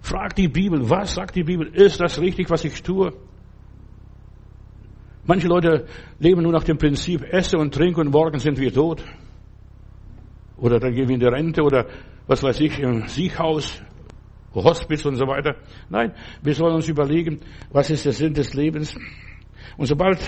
[0.00, 1.68] Frag die Bibel, was sagt die Bibel?
[1.68, 3.12] Ist das richtig, was ich tue?
[5.26, 5.86] Manche Leute
[6.18, 9.04] leben nur nach dem Prinzip, esse und trinke und morgen sind wir tot.
[10.58, 11.86] Oder dann gehen wir in die Rente oder
[12.26, 13.82] was weiß ich, im Sieghaus,
[14.54, 15.56] Hospiz und so weiter.
[15.88, 17.40] Nein, wir sollen uns überlegen,
[17.70, 18.96] was ist der Sinn des Lebens?
[19.76, 20.18] Und sobald,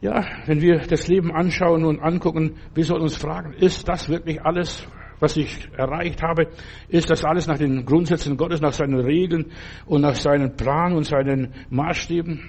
[0.00, 4.42] ja, wenn wir das Leben anschauen und angucken, wir sollen uns fragen, ist das wirklich
[4.42, 4.86] alles,
[5.20, 6.48] was ich erreicht habe,
[6.88, 9.52] ist das alles nach den Grundsätzen Gottes, nach seinen Regeln
[9.86, 12.40] und nach seinen Plan und seinen Maßstäben?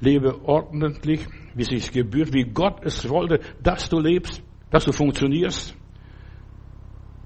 [0.00, 4.43] Lebe ordentlich, wie es sich gebührt, wie Gott es wollte, dass du lebst,
[4.74, 5.76] dass du funktionierst.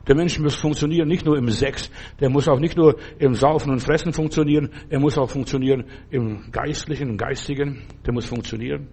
[0.06, 3.72] Der Mensch muss funktionieren, nicht nur im Sex, der muss auch nicht nur im Saufen
[3.72, 8.88] und Fressen funktionieren, er muss auch funktionieren im Geistlichen, im Geistigen, der muss funktionieren.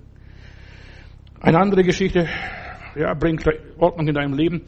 [1.41, 2.29] Eine andere Geschichte,
[2.95, 3.45] ja, bringt
[3.77, 4.61] Ordnung in deinem Leben.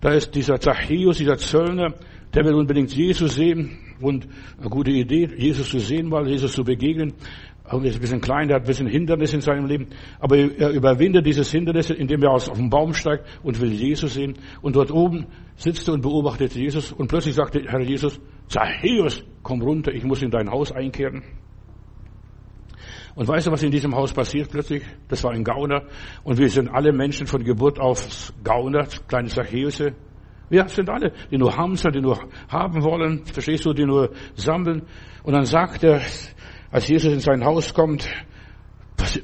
[0.00, 1.94] Da ist dieser Zachäus, dieser Zöllner,
[2.32, 4.28] der will unbedingt Jesus sehen und
[4.60, 7.14] eine gute Idee, Jesus zu sehen weil Jesus zu begegnen.
[7.72, 9.88] Und ist ein bisschen klein, der hat ein bisschen Hindernis in seinem Leben.
[10.20, 14.34] Aber er überwindet dieses Hindernis, indem er auf den Baum steigt und will Jesus sehen.
[14.60, 16.92] Und dort oben sitzt er und beobachtet Jesus.
[16.92, 21.22] Und plötzlich sagt der Herr Jesus, Zachäus, komm runter, ich muss in dein Haus einkehren.
[23.14, 24.82] Und weißt du, was in diesem Haus passiert plötzlich?
[25.08, 25.84] Das war ein Gauner.
[26.24, 29.94] Und wir sind alle Menschen von Geburt auf Gauner, kleine Zachäuse.
[30.50, 34.82] Wir sind alle, die nur Hamster, die nur haben wollen, verstehst du, die nur sammeln.
[35.22, 36.02] Und dann sagt er,
[36.72, 38.08] als Jesus in sein Haus kommt,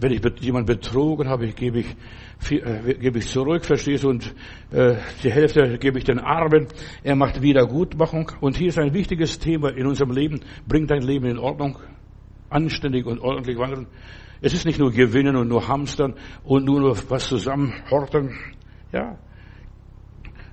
[0.01, 1.97] wenn ich jemand betrogen habe, gebe ich,
[2.51, 4.35] äh, gebe ich zurück, verstehst du, und
[4.71, 6.67] äh, die Hälfte gebe ich den Armen.
[7.03, 8.33] Er macht Wiedergutmachung.
[8.41, 10.41] Und hier ist ein wichtiges Thema in unserem Leben.
[10.67, 11.79] Bring dein Leben in Ordnung
[12.51, 13.87] anständig und ordentlich wandeln.
[14.41, 18.39] Es ist nicht nur gewinnen und nur hamstern und nur, was zusammenhorten.
[18.93, 19.19] Ja.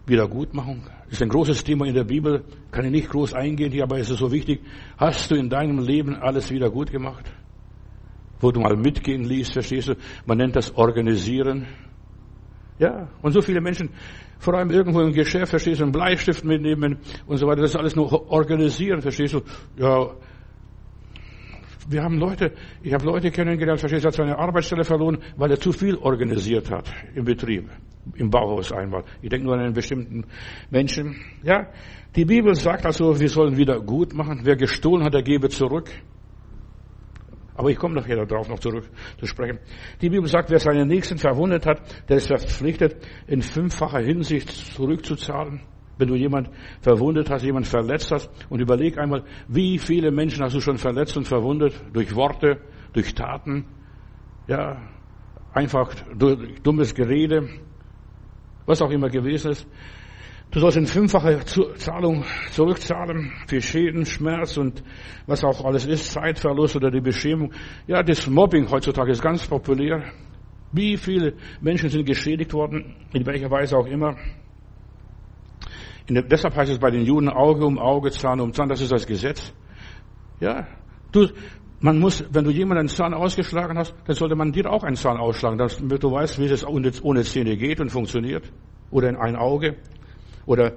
[0.05, 0.83] Wiedergutmachung.
[1.09, 2.43] Ist ein großes Thema in der Bibel.
[2.71, 4.61] Kann ich nicht groß eingehen hier, aber es ist so wichtig.
[4.97, 7.31] Hast du in deinem Leben alles wieder gut gemacht?
[8.39, 9.95] Wo du mal mitgehen liest, verstehst du?
[10.25, 11.67] Man nennt das Organisieren.
[12.79, 13.07] Ja.
[13.21, 13.89] Und so viele Menschen,
[14.39, 17.61] vor allem irgendwo im Geschäft, verstehst du, einen Bleistift mitnehmen und so weiter.
[17.61, 19.41] Das ist alles nur organisieren, verstehst du?
[19.77, 20.11] Ja,
[21.87, 25.59] wir haben Leute, ich habe Leute kennengelernt, verstehst du, hat seine Arbeitsstelle verloren, weil er
[25.59, 27.69] zu viel organisiert hat im Betrieb,
[28.15, 29.03] im Bauhaus einmal.
[29.21, 30.25] Ich denke nur an einen bestimmten
[30.69, 31.15] Menschen.
[31.43, 31.67] Ja,
[32.15, 34.41] die Bibel sagt also, wir sollen wieder gut machen.
[34.43, 35.89] Wer gestohlen hat, der gebe zurück.
[37.55, 39.59] Aber ich komme nachher darauf noch zurück zu sprechen.
[40.01, 45.61] Die Bibel sagt, wer seinen Nächsten verwundet hat, der ist verpflichtet, in fünffacher Hinsicht zurückzuzahlen.
[45.97, 46.49] Wenn du jemand
[46.81, 51.15] verwundet hast, jemand verletzt hast und überleg einmal, wie viele Menschen hast du schon verletzt
[51.15, 52.59] und verwundet durch Worte,
[52.93, 53.65] durch Taten,
[54.47, 54.81] ja,
[55.53, 57.47] einfach durch dummes Gerede,
[58.65, 59.67] was auch immer gewesen ist.
[60.51, 64.83] Du sollst in fünffacher Zahlung zurückzahlen für Schäden, Schmerz und
[65.27, 67.51] was auch alles ist, Zeitverlust oder die Beschämung.
[67.87, 70.03] Ja, das Mobbing heutzutage ist ganz populär.
[70.71, 74.15] Wie viele Menschen sind geschädigt worden, in welcher Weise auch immer.
[76.09, 78.91] Der, deshalb heißt es bei den Juden Auge um Auge, Zahn um Zahn, das ist
[78.91, 79.53] das Gesetz.
[80.39, 80.67] Ja,
[81.11, 81.27] du,
[81.79, 84.95] man muss, wenn du jemanden einen Zahn ausgeschlagen hast, dann sollte man dir auch einen
[84.95, 88.51] Zahn ausschlagen, damit du weißt, wie es ohne, Zähne geht und funktioniert.
[88.91, 89.77] Oder in ein Auge.
[90.45, 90.73] Oder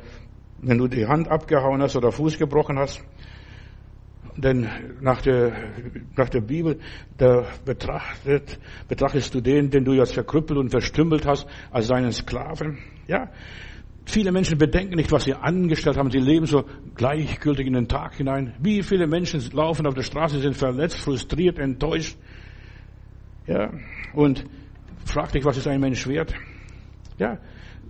[0.60, 3.02] wenn du die Hand abgehauen hast oder Fuß gebrochen hast.
[4.36, 4.68] Denn
[5.00, 5.52] nach der,
[6.16, 6.78] nach der Bibel,
[7.16, 12.78] da betrachtet, betrachtest du den, den du jetzt verkrüppelt und verstümmelt hast, als seinen Sklaven.
[13.08, 13.30] Ja,
[14.08, 16.10] Viele Menschen bedenken nicht, was sie angestellt haben.
[16.10, 18.54] Sie leben so gleichgültig in den Tag hinein.
[18.58, 22.16] Wie viele Menschen laufen auf der Straße, sind verletzt, frustriert, enttäuscht.
[23.46, 23.70] Ja,
[24.14, 24.46] und
[25.04, 26.32] frag dich, was ist ein Mensch wert?
[27.18, 27.36] Ja,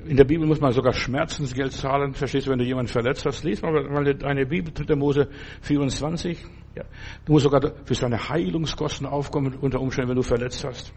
[0.07, 2.15] in der Bibel muss man sogar Schmerzensgeld zahlen.
[2.15, 3.45] Verstehst du, wenn du jemanden verletzt hast?
[3.45, 4.97] Lies mal eine Bibel, 3.
[4.97, 5.29] Mose
[5.61, 6.45] 24.
[6.75, 6.83] Ja,
[7.27, 10.93] du musst sogar für seine Heilungskosten aufkommen, unter Umständen, wenn du verletzt hast.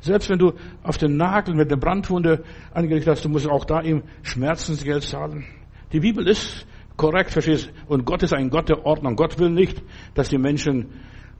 [0.00, 3.80] Selbst wenn du auf den Nagel mit einer Brandwunde angerichtet hast, du musst auch da
[3.80, 5.44] ihm Schmerzensgeld zahlen.
[5.92, 9.16] Die Bibel ist korrekt, verstehst Und Gott ist ein Gott der Ordnung.
[9.16, 9.82] Gott will nicht,
[10.14, 10.88] dass die Menschen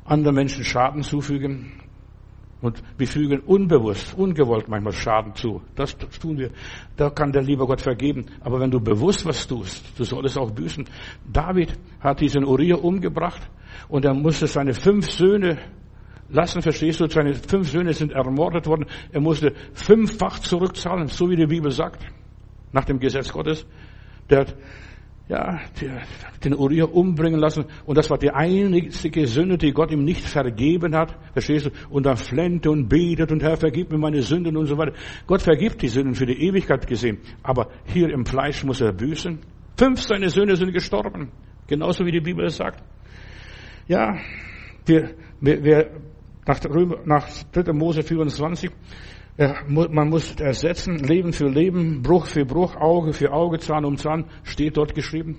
[0.04, 1.72] anderen Menschen Schaden zufügen.
[2.60, 5.62] Und wir fügen unbewusst, ungewollt manchmal Schaden zu.
[5.74, 6.50] Das tun wir.
[6.96, 8.26] Da kann der liebe Gott vergeben.
[8.40, 10.84] Aber wenn du bewusst was tust, du solltest auch büßen.
[11.30, 13.42] David hat diesen Uriah umgebracht
[13.88, 15.58] und er musste seine fünf Söhne
[16.32, 17.08] lassen, verstehst du?
[17.08, 18.86] Seine fünf Söhne sind ermordet worden.
[19.12, 22.04] Er musste fünffach zurückzahlen, so wie die Bibel sagt,
[22.72, 23.66] nach dem Gesetz Gottes.
[24.30, 24.56] Der hat
[25.28, 25.60] ja,
[26.44, 27.64] den Uriah umbringen lassen.
[27.86, 31.16] Und das war die einzige Sünde, die Gott ihm nicht vergeben hat.
[31.32, 31.70] Verstehst du?
[31.90, 34.92] Und dann flennte und betet und Herr, vergib mir meine Sünden und so weiter.
[35.26, 37.18] Gott vergibt die Sünden für die Ewigkeit gesehen.
[37.42, 39.38] Aber hier im Fleisch muss er büßen.
[39.76, 41.30] Fünf seine Söhne sind gestorben.
[41.66, 42.82] Genauso wie die Bibel es sagt.
[43.88, 44.16] Ja,
[44.84, 45.90] wir, wir, wir
[46.46, 46.60] nach,
[47.04, 47.72] nach 3.
[47.72, 48.70] Mose 24,
[49.66, 54.26] man muss ersetzen, Leben für Leben, Bruch für Bruch, Auge für Auge, Zahn um Zahn,
[54.42, 55.38] steht dort geschrieben.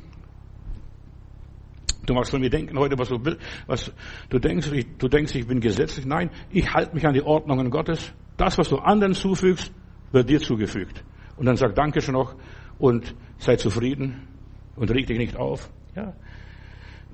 [2.06, 3.18] Du magst von mir denken heute, was du
[3.66, 3.94] was
[4.30, 6.06] du denkst, ich, du denkst, ich bin gesetzlich.
[6.06, 8.12] Nein, ich halte mich an die Ordnungen Gottes.
[8.36, 9.72] Das, was du anderen zufügst,
[10.12, 11.04] wird dir zugefügt.
[11.38, 12.36] Und dann sag Dankeschön noch
[12.78, 14.28] und sei zufrieden
[14.76, 15.70] und reg dich nicht auf.
[15.96, 16.13] Ja.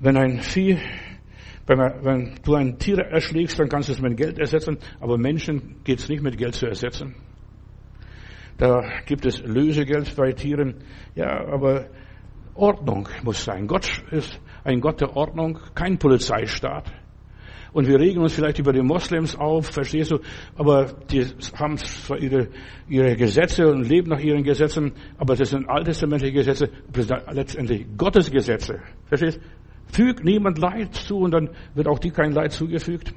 [0.00, 0.78] Wenn ein Vieh
[1.70, 5.16] wenn, man, wenn du ein Tier erschlägst, dann kannst du es mit Geld ersetzen, aber
[5.16, 7.14] Menschen geht es nicht mit Geld zu ersetzen.
[8.58, 10.82] Da gibt es Lösegeld bei Tieren.
[11.14, 11.86] Ja, aber
[12.54, 13.68] Ordnung muss sein.
[13.68, 16.92] Gott ist ein Gott der Ordnung, kein Polizeistaat.
[17.72, 20.18] Und wir regen uns vielleicht über die Moslems auf, verstehst du?
[20.56, 22.48] Aber die haben zwar ihre,
[22.88, 27.86] ihre Gesetze und leben nach ihren Gesetzen, aber das sind alttestamentliche Gesetze, das sind letztendlich
[27.96, 28.80] Gottes Gesetze.
[29.06, 29.40] Verstehst?
[29.90, 30.02] Du?
[30.02, 33.12] Fügt niemand Leid zu und dann wird auch dir kein Leid zugefügt.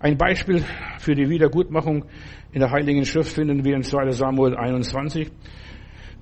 [0.00, 0.64] Ein Beispiel
[0.98, 2.04] für die Wiedergutmachung
[2.52, 5.30] in der Heiligen Schrift finden wir in 2 Samuel 21.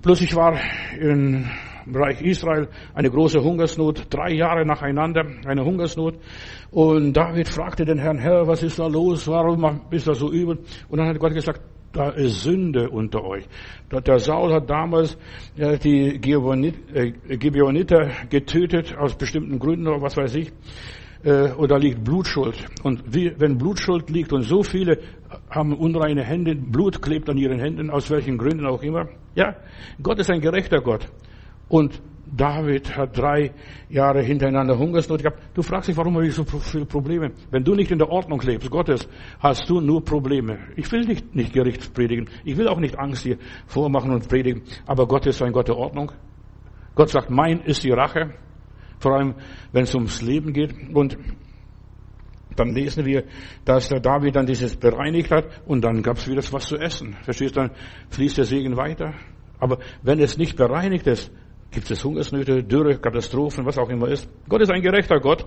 [0.02, 0.58] Plötzlich war
[0.98, 1.46] im
[1.92, 6.18] Reich Israel eine große Hungersnot, drei Jahre nacheinander eine Hungersnot.
[6.70, 9.26] Und David fragte den Herrn, Herr, was ist da los?
[9.26, 10.58] Warum bist du so übel?
[10.88, 11.60] Und dann hat Gott gesagt,
[11.92, 13.44] da ist Sünde unter euch.
[13.90, 15.18] Der Saul hat damals
[15.56, 20.52] die Gibeoniter äh, getötet aus bestimmten Gründen oder was weiß ich.
[21.22, 22.56] Äh, und da liegt Blutschuld.
[22.82, 24.98] Und wie, wenn Blutschuld liegt und so viele
[25.50, 29.08] haben unreine Hände, Blut klebt an ihren Händen, aus welchen Gründen auch immer.
[29.34, 29.56] Ja,
[30.02, 31.08] Gott ist ein gerechter Gott.
[31.68, 32.00] Und
[32.32, 33.52] David hat drei
[33.88, 35.40] Jahre hintereinander Hungersnot gehabt.
[35.54, 37.32] Du fragst dich, warum habe ich so viele Probleme?
[37.50, 39.08] Wenn du nicht in der Ordnung lebst, Gottes,
[39.40, 40.58] hast du nur Probleme.
[40.76, 42.28] Ich will nicht, nicht Gericht predigen.
[42.44, 44.62] Ich will auch nicht Angst hier vormachen und predigen.
[44.86, 46.12] Aber Gott ist ein Gott der Ordnung.
[46.94, 48.34] Gott sagt, mein ist die Rache.
[48.98, 49.34] Vor allem,
[49.72, 50.74] wenn es ums Leben geht.
[50.94, 51.18] Und
[52.54, 53.24] dann lesen wir,
[53.64, 57.16] dass der David dann dieses bereinigt hat und dann gab es wieder was zu essen.
[57.22, 57.60] Verstehst du?
[57.60, 57.70] Dann
[58.10, 59.14] fließt der Segen weiter.
[59.58, 61.32] Aber wenn es nicht bereinigt ist,
[61.70, 64.28] Gibt es Hungersnöte, Dürre, Katastrophen, was auch immer ist.
[64.48, 65.44] Gott ist ein gerechter Gott.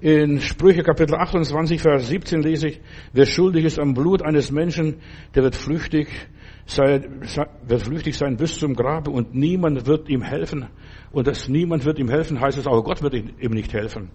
[0.00, 2.80] In Sprüche Kapitel 28, Vers 17 lese ich,
[3.12, 5.00] wer schuldig ist am Blut eines Menschen,
[5.34, 6.08] der wird flüchtig
[6.66, 7.22] sein,
[7.66, 10.68] wird flüchtig sein bis zum Grabe und niemand wird ihm helfen.
[11.12, 14.10] Und dass niemand wird ihm helfen, heißt es auch, Gott wird ihm nicht helfen.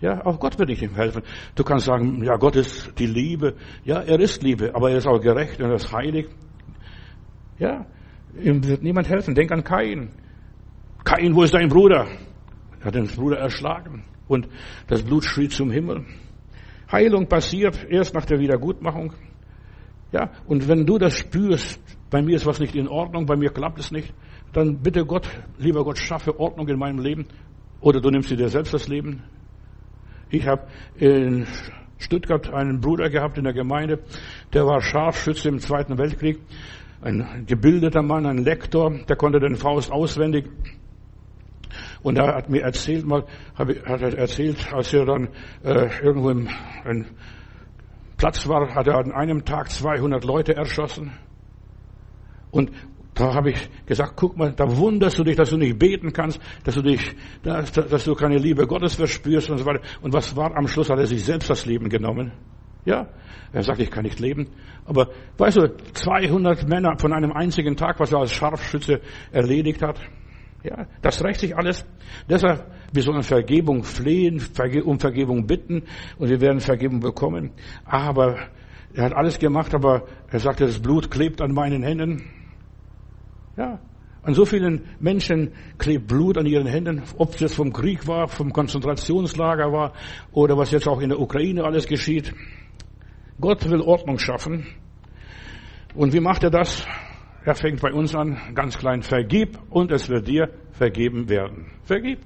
[0.00, 1.22] Ja, auch Gott wird nicht ihm helfen.
[1.54, 3.54] Du kannst sagen, ja, Gott ist die Liebe.
[3.84, 6.26] Ja, er ist Liebe, aber er ist auch gerecht und er ist heilig.
[7.58, 7.86] Ja,
[8.40, 9.34] ihm wird niemand helfen.
[9.34, 10.10] Denk an Kain.
[11.04, 12.06] Kain, wo ist dein Bruder?
[12.80, 14.48] Er hat den Bruder erschlagen und
[14.86, 16.04] das Blut schrie zum Himmel.
[16.90, 19.12] Heilung passiert erst nach der Wiedergutmachung.
[20.12, 23.50] Ja, und wenn du das spürst, bei mir ist was nicht in Ordnung, bei mir
[23.50, 24.12] klappt es nicht,
[24.52, 27.26] dann bitte Gott, lieber Gott, schaffe Ordnung in meinem Leben.
[27.80, 29.22] Oder du nimmst dir selbst das Leben.
[30.30, 31.46] Ich habe in
[31.98, 34.00] Stuttgart einen Bruder gehabt in der Gemeinde,
[34.52, 36.40] der war Scharfschütze im Zweiten Weltkrieg,
[37.02, 40.48] ein gebildeter Mann, ein Lektor, der konnte den Faust auswendig.
[42.02, 45.28] Und er hat mir erzählt mal, hat er erzählt, als er dann
[45.62, 46.48] äh, irgendwo im
[48.16, 51.12] Platz war, hat er an einem Tag 200 Leute erschossen.
[52.50, 52.70] Und
[53.14, 56.40] da habe ich gesagt, guck mal, da wunderst du dich, dass du nicht beten kannst,
[56.64, 59.80] dass du dich, dass, dass du keine Liebe Gottes verspürst und so weiter.
[60.00, 60.90] Und was war am Schluss?
[60.90, 62.32] Hat er sich selbst das Leben genommen.
[62.84, 63.08] Ja,
[63.52, 64.48] er sagt, ich kann nicht leben.
[64.86, 65.08] Aber
[65.38, 69.00] weißt du, 200 Männer von einem einzigen Tag, was er als Scharfschütze
[69.32, 70.00] erledigt hat.
[70.62, 71.86] Ja, das rächt sich alles.
[72.28, 74.42] Deshalb, wir sollen Vergebung flehen,
[74.84, 75.84] um Vergebung bitten
[76.18, 77.52] und wir werden Vergebung bekommen.
[77.84, 78.36] Aber
[78.92, 82.24] er hat alles gemacht, aber er sagte, das Blut klebt an meinen Händen.
[83.56, 83.80] Ja,
[84.22, 88.52] an so vielen Menschen klebt Blut an ihren Händen, ob es vom Krieg war, vom
[88.52, 89.94] Konzentrationslager war
[90.32, 92.34] oder was jetzt auch in der Ukraine alles geschieht.
[93.40, 94.66] Gott will Ordnung schaffen.
[95.94, 96.86] Und wie macht er das?
[97.44, 101.66] Er fängt bei uns an, ganz klein, vergib und es wird dir vergeben werden.
[101.84, 102.20] Vergib.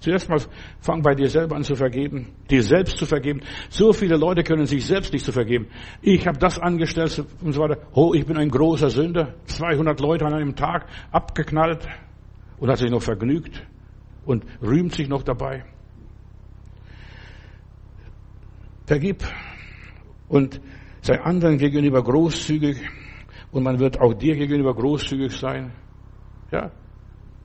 [0.00, 0.38] Zuerst mal
[0.80, 3.40] fang bei dir selber an zu vergeben, dir selbst zu vergeben.
[3.70, 5.68] So viele Leute können sich selbst nicht zu vergeben.
[6.02, 7.78] Ich habe das angestellt und so weiter.
[7.92, 9.34] Oh, ich bin ein großer Sünder.
[9.46, 11.88] 200 Leute an einem Tag abgeknallt
[12.58, 13.66] und hat sich noch vergnügt
[14.26, 15.64] und rühmt sich noch dabei.
[18.84, 19.24] Vergib
[20.28, 20.60] und
[21.00, 22.76] sei anderen gegenüber großzügig
[23.50, 25.72] und man wird auch dir gegenüber großzügig sein.
[26.50, 26.70] Ja,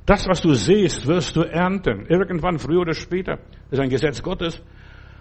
[0.06, 2.06] das, was du siehst, wirst du ernten.
[2.08, 3.38] Irgendwann, früher oder später.
[3.70, 4.62] Das ist ein Gesetz Gottes.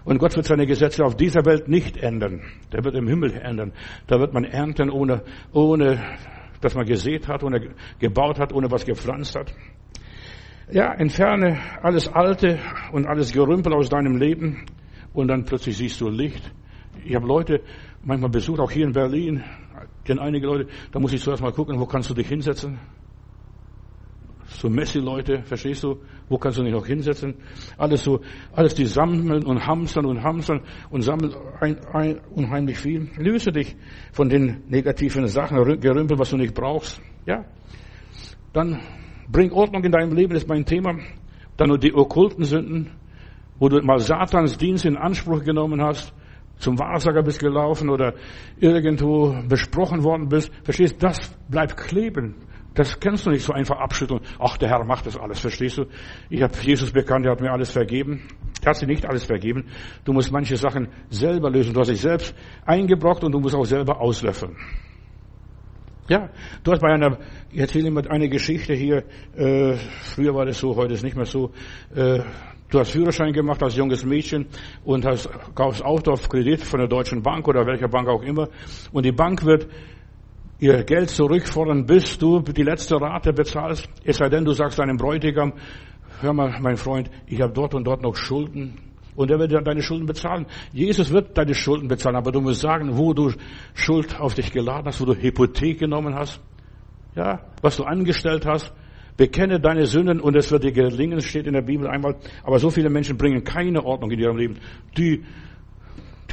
[0.03, 2.41] Und Gott wird seine Gesetze auf dieser Welt nicht ändern.
[2.73, 3.73] Der wird im Himmel ändern.
[4.07, 6.01] Da wird man ernten, ohne, ohne,
[6.59, 9.53] dass man gesät hat, ohne gebaut hat, ohne was gepflanzt hat.
[10.71, 12.57] Ja, entferne alles Alte
[12.91, 14.65] und alles Gerümpel aus deinem Leben
[15.13, 16.51] und dann plötzlich siehst du Licht.
[17.05, 17.61] Ich habe Leute
[18.03, 19.43] manchmal besucht, auch hier in Berlin,
[20.07, 22.79] denn einige Leute, da muss ich zuerst mal gucken, wo kannst du dich hinsetzen?
[24.61, 25.97] so Messi-Leute, verstehst du?
[26.29, 27.35] Wo kannst du dich noch hinsetzen?
[27.77, 28.21] Alles so,
[28.53, 33.09] alles die sammeln und hamstern und hamstern und sammeln ein, ein, unheimlich viel.
[33.17, 33.75] Löse dich
[34.11, 37.01] von den negativen Sachen, Gerümpel, was du nicht brauchst.
[37.25, 37.45] Ja?
[38.53, 38.79] Dann
[39.29, 40.97] bring Ordnung in deinem Leben, ist mein Thema.
[41.57, 42.91] Dann nur die okkulten Sünden,
[43.59, 46.13] wo du mal Satans Dienst in Anspruch genommen hast,
[46.61, 48.13] zum Wahrsager bist gelaufen oder
[48.59, 50.51] irgendwo besprochen worden bist.
[50.63, 51.17] Verstehst, das
[51.49, 52.35] bleibt kleben.
[52.73, 54.21] Das kannst du nicht so einfach abschütteln.
[54.39, 55.85] Ach, der Herr macht das alles, verstehst du?
[56.29, 58.21] Ich habe Jesus bekannt, er hat mir alles vergeben.
[58.61, 59.65] Er hat sie nicht alles vergeben.
[60.05, 61.73] Du musst manche Sachen selber lösen.
[61.73, 62.33] Du hast dich selbst
[62.65, 64.55] eingebrockt und du musst auch selber auslöffeln.
[66.07, 66.29] Ja,
[66.63, 67.17] du hast bei einer,
[67.51, 69.03] ich erzähle immer eine Geschichte hier,
[69.35, 71.51] äh, früher war das so, heute ist nicht mehr so,
[71.95, 72.19] äh,
[72.71, 74.47] du hast Führerschein gemacht als junges Mädchen
[74.83, 78.49] und hast, kaufst Auto auf Kredit von der Deutschen Bank oder welcher Bank auch immer
[78.91, 79.67] und die Bank wird
[80.61, 83.89] ihr Geld zurückfordern, bis du die letzte Rate bezahlst.
[84.03, 85.53] Es sei denn, du sagst deinem Bräutigam,
[86.21, 88.77] hör mal, mein Freund, ich habe dort und dort noch Schulden.
[89.15, 90.45] Und er wird deine Schulden bezahlen.
[90.71, 93.33] Jesus wird deine Schulden bezahlen, aber du musst sagen, wo du
[93.73, 96.39] Schuld auf dich geladen hast, wo du Hypothek genommen hast.
[97.15, 98.71] Ja, was du angestellt hast.
[99.21, 102.15] Bekenne deine Sünden und es wird dir gelingen, steht in der Bibel einmal.
[102.43, 104.57] Aber so viele Menschen bringen keine Ordnung in ihrem Leben.
[104.97, 105.23] Die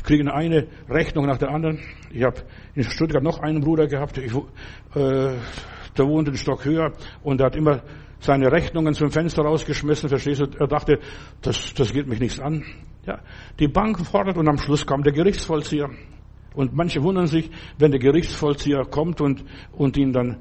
[0.02, 1.80] kriegen eine Rechnung nach der anderen.
[2.10, 2.40] Ich habe
[2.74, 4.40] in Stuttgart noch einen Bruder gehabt, ich, äh,
[4.94, 7.82] der wohnt einen Stock höher und der hat immer
[8.20, 10.46] seine Rechnungen zum Fenster rausgeschmissen, verstehst du?
[10.58, 10.98] Er dachte,
[11.42, 12.64] das, das geht mich nichts an.
[13.04, 13.18] Ja,
[13.58, 15.90] die Bank fordert und am Schluss kam der Gerichtsvollzieher.
[16.54, 20.38] Und manche wundern sich, wenn der Gerichtsvollzieher kommt und, und ihn dann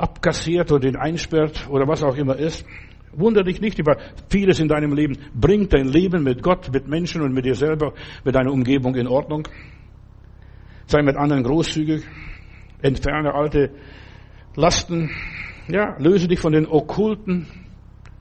[0.00, 2.66] abkassiert und ihn einsperrt oder was auch immer ist.
[3.12, 3.96] Wunder dich nicht über
[4.28, 5.18] vieles in deinem Leben.
[5.34, 7.92] Bring dein Leben mit Gott, mit Menschen und mit dir selber,
[8.24, 9.48] mit deiner Umgebung in Ordnung.
[10.86, 12.04] Sei mit anderen großzügig.
[12.82, 13.70] Entferne alte
[14.54, 15.10] Lasten.
[15.68, 17.46] Ja, löse dich von den Okkulten.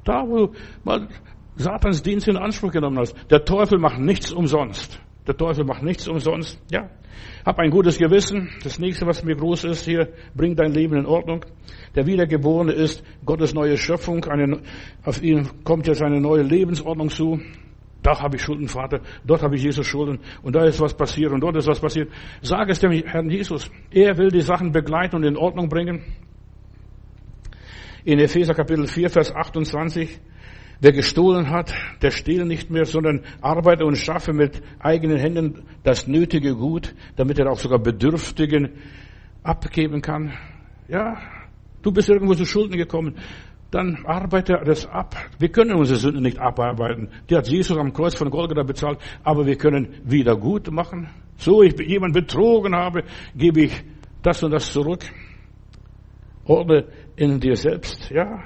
[0.04, 1.08] Da, wo du mal
[1.56, 3.15] Satans Dienst in Anspruch genommen hast.
[3.30, 5.00] Der Teufel macht nichts umsonst.
[5.30, 6.60] Der Teufel macht nichts umsonst.
[6.72, 6.89] Ja.
[7.46, 8.50] Hab ein gutes Gewissen.
[8.63, 11.46] Das nächste, was mir groß ist hier, bring dein Leben in Ordnung.
[11.94, 14.26] Der Wiedergeborene ist Gottes neue Schöpfung.
[14.26, 14.60] Eine,
[15.04, 17.39] auf ihn kommt jetzt eine neue Lebensordnung zu.
[18.02, 19.02] Da habe ich Schulden, Vater.
[19.24, 20.18] Dort habe ich Jesus Schulden.
[20.42, 22.10] Und da ist was passiert und dort ist was passiert.
[22.42, 23.70] Sag es dem Herrn Jesus.
[23.92, 26.02] Er will die Sachen begleiten und in Ordnung bringen.
[28.04, 30.20] In Epheser Kapitel 4, Vers 28
[30.82, 36.08] Wer gestohlen hat, der stehle nicht mehr, sondern arbeite und schaffe mit eigenen Händen das
[36.08, 38.70] nötige Gut, damit er auch sogar Bedürftigen
[39.44, 40.32] abgeben kann.
[40.88, 41.18] Ja,
[41.82, 43.15] du bist irgendwo zu Schulden gekommen.
[43.72, 45.15] Dann arbeite das ab.
[45.38, 47.10] Wir können unsere Sünden nicht abarbeiten.
[47.30, 51.10] Die hat Jesus am Kreuz von Golgatha bezahlt, aber wir können wieder gut machen.
[51.38, 53.04] So ich jemand betrogen habe,
[53.36, 53.84] gebe ich
[54.24, 55.04] das und das zurück.
[56.46, 56.86] Ordne
[57.18, 58.44] in dir selbst, ja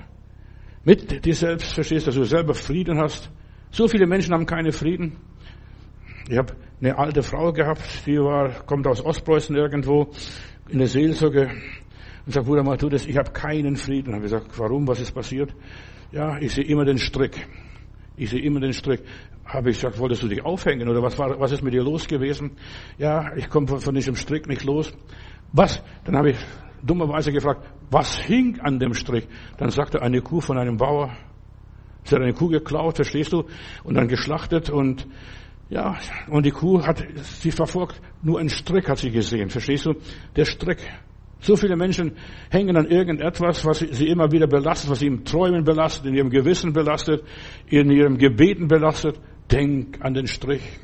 [0.84, 3.30] mit dir selbst verstehst, dass du selber Frieden hast.
[3.72, 5.18] So viele Menschen haben keine Frieden.
[6.30, 10.10] Ich habe eine alte Frau gehabt, die war, kommt aus Ostpreußen irgendwo
[10.70, 11.50] in der Seelsorge
[12.26, 14.14] und sagt, Bruder Matthäus, ich habe keinen Frieden.
[14.14, 14.88] Habe ich gesagt, warum?
[14.88, 15.54] Was ist passiert?
[16.12, 17.48] Ja, ich sehe immer den Strick.
[18.16, 19.02] Ich sehe immer den Strick.
[19.46, 22.08] Habe ich gesagt, wolltest du dich aufhängen oder was war, was ist mit dir los
[22.08, 22.52] gewesen?
[22.98, 24.94] Ja, ich komme von, von diesem Strick nicht los.
[25.52, 25.84] Was?
[26.06, 26.38] Dann habe ich
[26.82, 29.28] dummerweise gefragt, was hing an dem Strick?
[29.58, 31.16] Dann sagte eine Kuh von einem Bauer,
[32.04, 33.46] sie hat eine Kuh geklaut, verstehst du?
[33.84, 35.08] Und dann geschlachtet und
[35.70, 38.02] ja, und die Kuh hat sie verfolgt.
[38.22, 39.94] Nur ein Strick hat sie gesehen, verstehst du?
[40.36, 40.80] Der Strick.
[41.40, 42.16] So viele Menschen
[42.50, 46.30] hängen an irgendetwas, was sie immer wieder belastet, was sie im Träumen belastet, in ihrem
[46.30, 47.24] Gewissen belastet,
[47.68, 49.20] in ihrem Gebeten belastet.
[49.52, 50.80] Denk an den Strich.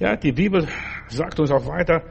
[0.00, 0.66] Ja, die Bibel
[1.08, 2.02] sagt uns auch weiter,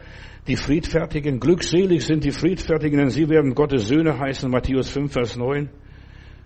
[0.47, 1.39] die Friedfertigen.
[1.39, 4.49] Glückselig sind die Friedfertigen, denn sie werden Gottes Söhne heißen.
[4.49, 5.69] Matthäus 5, Vers 9.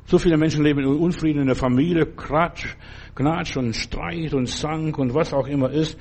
[0.05, 2.75] So viele Menschen leben in Unfrieden in der Familie, Kratsch,
[3.15, 5.97] Knatsch und Streit und Zank und was auch immer ist.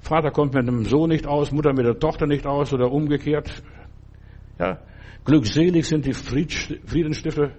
[0.00, 3.62] Vater kommt mit dem Sohn nicht aus, Mutter mit der Tochter nicht aus oder umgekehrt.
[4.58, 4.80] Ja,
[5.24, 7.52] glückselig sind die Friedensstifter.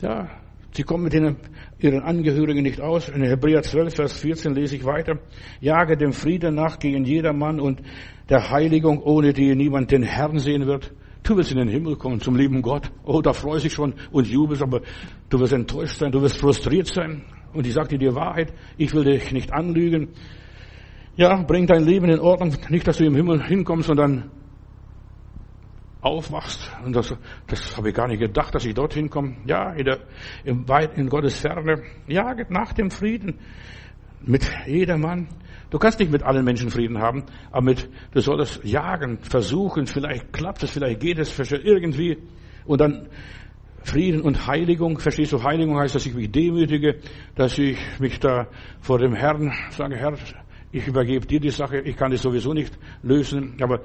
[0.00, 0.28] Ja,
[0.76, 1.36] sie kommen mit ihren,
[1.78, 3.08] ihren Angehörigen nicht aus.
[3.08, 5.18] In Hebräer 12, Vers 14 lese ich weiter.
[5.60, 7.80] Jage dem Frieden nach gegen jedermann und
[8.28, 10.92] der Heiligung, ohne die niemand den Herrn sehen wird.
[11.22, 12.90] Du willst in den Himmel kommen zum lieben Gott.
[13.04, 14.80] Oh, da freust dich schon und jubelst, aber
[15.28, 17.24] du wirst enttäuscht sein, du wirst frustriert sein.
[17.52, 20.08] Und ich sage dir Wahrheit, ich will dich nicht anlügen.
[21.16, 22.52] Ja, bring dein Leben in Ordnung.
[22.68, 24.30] Nicht, dass du im Himmel hinkommst dann
[26.06, 26.70] aufwachst.
[26.84, 27.14] Und das,
[27.46, 29.36] das habe ich gar nicht gedacht, dass ich dorthin komme.
[29.46, 29.98] Ja, in, der,
[30.44, 31.82] in, weit, in Gottes Ferne.
[32.06, 33.38] Ja, nach dem Frieden
[34.22, 35.28] mit jedermann.
[35.70, 40.32] Du kannst nicht mit allen Menschen Frieden haben, aber mit, du solltest jagen, versuchen, vielleicht
[40.32, 42.18] klappt es, vielleicht geht es, irgendwie.
[42.64, 43.08] Und dann
[43.82, 45.42] Frieden und Heiligung, verstehst du?
[45.42, 47.00] Heiligung heißt, dass ich mich demütige,
[47.34, 48.48] dass ich mich da
[48.80, 50.14] vor dem Herrn sage, Herr,
[50.72, 53.80] ich übergebe dir die Sache, ich kann es sowieso nicht lösen, aber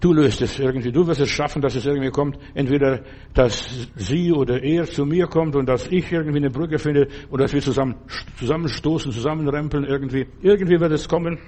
[0.00, 3.02] du löst es irgendwie, du wirst es schaffen, dass es irgendwie kommt, entweder,
[3.34, 7.44] dass sie oder er zu mir kommt und dass ich irgendwie eine Brücke finde oder
[7.44, 7.96] dass wir zusammen,
[8.38, 10.26] zusammenstoßen, zusammenrempeln irgendwie.
[10.42, 11.38] Irgendwie wird es kommen.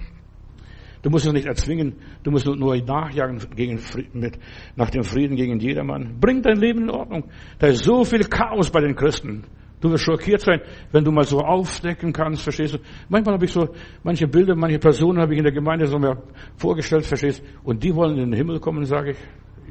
[1.03, 3.81] Du musst es nicht erzwingen, du musst nur nachjagen gegen,
[4.13, 4.39] mit,
[4.77, 6.21] nach dem Frieden gegen jedermann.
[6.21, 7.25] Bring dein Leben in Ordnung.
[7.59, 9.43] Da ist so viel Chaos bei den Christen.
[9.83, 10.61] Du wirst schockiert sein,
[10.93, 12.79] wenn du mal so aufdecken kannst, verstehst du?
[13.09, 13.69] Manchmal habe ich so
[14.05, 16.23] manche Bilder, manche Personen habe ich in der Gemeinde so mir
[16.57, 17.69] vorgestellt, verstehst du?
[17.69, 19.17] Und die wollen in den Himmel kommen, sage ich.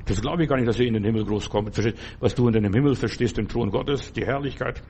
[0.06, 1.72] Das glaube ich gar nicht, dass sie in den Himmel groß kommen.
[1.72, 1.98] Verstehst?
[2.20, 4.84] Was du in den Himmel verstehst, den Thron Gottes, die Herrlichkeit.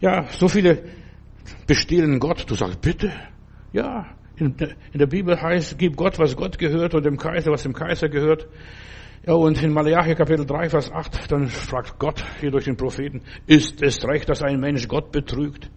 [0.00, 0.84] Ja, so viele
[1.66, 2.48] bestehlen Gott.
[2.48, 3.10] Du sagst, bitte.
[3.72, 7.72] Ja, in der Bibel heißt, gib Gott, was Gott gehört und dem Kaiser, was dem
[7.72, 8.46] Kaiser gehört.
[9.24, 13.22] Ja, und in Malachi Kapitel 3, Vers 8, dann fragt Gott hier durch den Propheten,
[13.46, 15.70] ist es recht, dass ein Mensch Gott betrügt?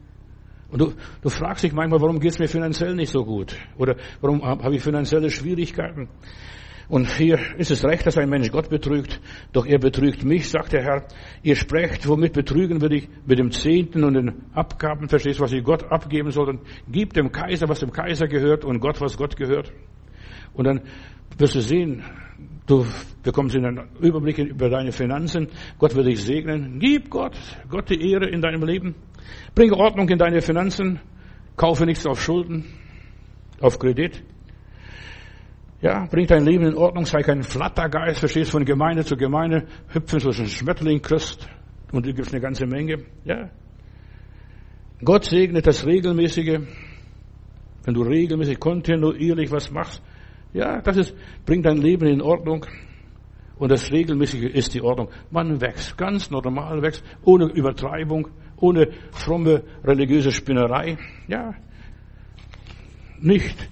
[0.71, 3.55] Und du, du fragst dich manchmal, warum geht es mir finanziell nicht so gut?
[3.77, 6.09] Oder warum habe ich finanzielle Schwierigkeiten?
[6.89, 9.21] Und hier ist es recht, dass ein Mensch Gott betrügt,
[9.53, 11.07] doch er betrügt mich, sagt der Herr.
[11.43, 13.09] Ihr sprecht, womit betrügen will ich?
[13.27, 16.49] Mit dem Zehnten und den Abgaben, verstehst, was ich Gott abgeben soll.
[16.49, 19.71] Und gib dem Kaiser, was dem Kaiser gehört und Gott, was Gott gehört.
[20.53, 20.81] Und dann
[21.37, 22.03] wirst du sehen,
[22.65, 22.85] du
[23.23, 25.47] bekommst einen Überblick über deine Finanzen.
[25.77, 26.79] Gott wird dich segnen.
[26.79, 27.37] Gib Gott,
[27.69, 28.95] Gott die Ehre in deinem Leben.
[29.53, 30.99] Bring Ordnung in deine Finanzen.
[31.55, 32.65] Kaufe nichts auf Schulden,
[33.61, 34.23] auf Kredit.
[35.81, 40.19] Ja, bring dein Leben in Ordnung, sei kein Flattergeist, verstehst von Gemeinde zu Gemeinde, hüpfen
[40.25, 41.47] ein Schmetterling Christ
[41.91, 43.05] und du gibst eine ganze Menge.
[43.23, 43.49] Ja.
[45.03, 46.59] Gott segnet das Regelmäßige.
[47.83, 50.01] Wenn du regelmäßig kontinuierlich was machst,
[50.55, 52.65] ja, das ist, bringt dein Leben in Ordnung.
[53.57, 55.09] Und das Regelmäßige ist die Ordnung.
[55.29, 60.97] Man wächst, ganz normal wächst, ohne Übertreibung, ohne fromme religiöse Spinnerei.
[61.27, 61.55] Ja,
[63.19, 63.69] nicht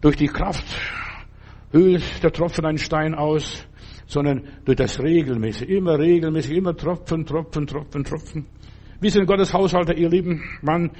[0.00, 0.64] durch die Kraft
[1.70, 3.66] höhlt der Tropfen einen Stein aus,
[4.06, 8.46] sondern durch das Regelmäßige, immer regelmäßig, immer Tropfen, Tropfen, Tropfen, Tropfen.
[9.00, 10.42] Wie sind Gottes Haushalter, ihr Lieben?
[10.62, 10.90] Man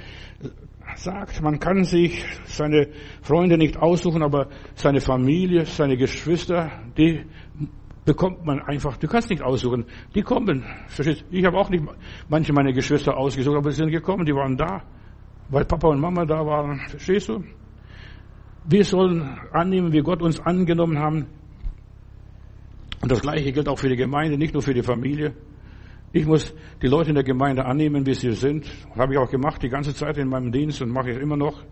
[0.95, 2.89] sagt, man kann sich seine
[3.21, 7.25] Freunde nicht aussuchen, aber seine Familie, seine Geschwister, die
[8.05, 9.85] bekommt man einfach, du kannst nicht aussuchen,
[10.15, 10.65] die kommen.
[10.87, 11.23] Verstehst?
[11.29, 11.83] Ich habe auch nicht
[12.27, 14.81] manche meiner Geschwister ausgesucht, aber sie sind gekommen, die waren da,
[15.49, 16.79] weil Papa und Mama da waren.
[16.87, 17.43] Verstehst du?
[18.65, 21.27] Wir sollen annehmen, wie Gott uns angenommen haben.
[23.01, 25.33] Und das Gleiche gilt auch für die Gemeinde, nicht nur für die Familie.
[26.11, 28.65] Ich muss die Leute in der Gemeinde annehmen, wie sie sind.
[28.97, 31.63] Habe ich auch gemacht die ganze Zeit in meinem Dienst und mache ich immer noch.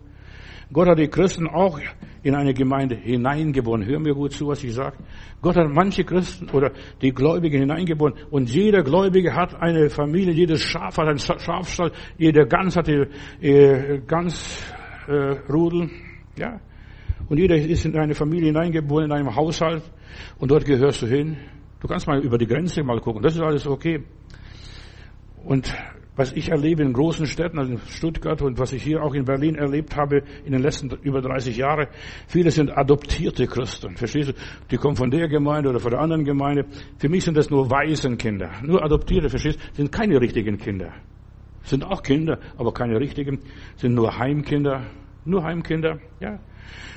[0.72, 1.80] Gott hat die Christen auch
[2.22, 3.84] in eine Gemeinde hineingeboren.
[3.86, 4.98] Hör mir gut zu, was ich sage.
[5.40, 8.14] Gott hat manche Christen oder die Gläubigen hineingeboren.
[8.30, 13.06] Und jeder Gläubige hat eine Familie, jedes Schaf hat einen Schafstall, jeder Gans hat die
[13.40, 15.84] äh, Gansrudel.
[15.84, 16.60] Äh, ja.
[17.28, 19.82] Und jeder ist in eine Familie hineingeboren, in einem Haushalt.
[20.38, 21.38] Und dort gehörst du hin.
[21.80, 23.22] Du kannst mal über die Grenze mal gucken.
[23.22, 24.02] Das ist alles okay.
[25.44, 25.74] Und
[26.18, 29.24] was ich erlebe in großen Städten, also in Stuttgart und was ich hier auch in
[29.24, 31.86] Berlin erlebt habe in den letzten über 30 Jahren,
[32.26, 33.96] viele sind adoptierte Christen.
[33.96, 34.32] Verstehst du?
[34.68, 36.66] Die kommen von der Gemeinde oder von der anderen Gemeinde.
[36.98, 38.50] Für mich sind das nur Waisenkinder.
[38.64, 39.74] Nur adoptierte, verstehst du?
[39.74, 40.92] Sind keine richtigen Kinder.
[41.62, 43.38] Sind auch Kinder, aber keine richtigen.
[43.76, 44.86] Sind nur Heimkinder.
[45.24, 46.40] Nur Heimkinder, ja.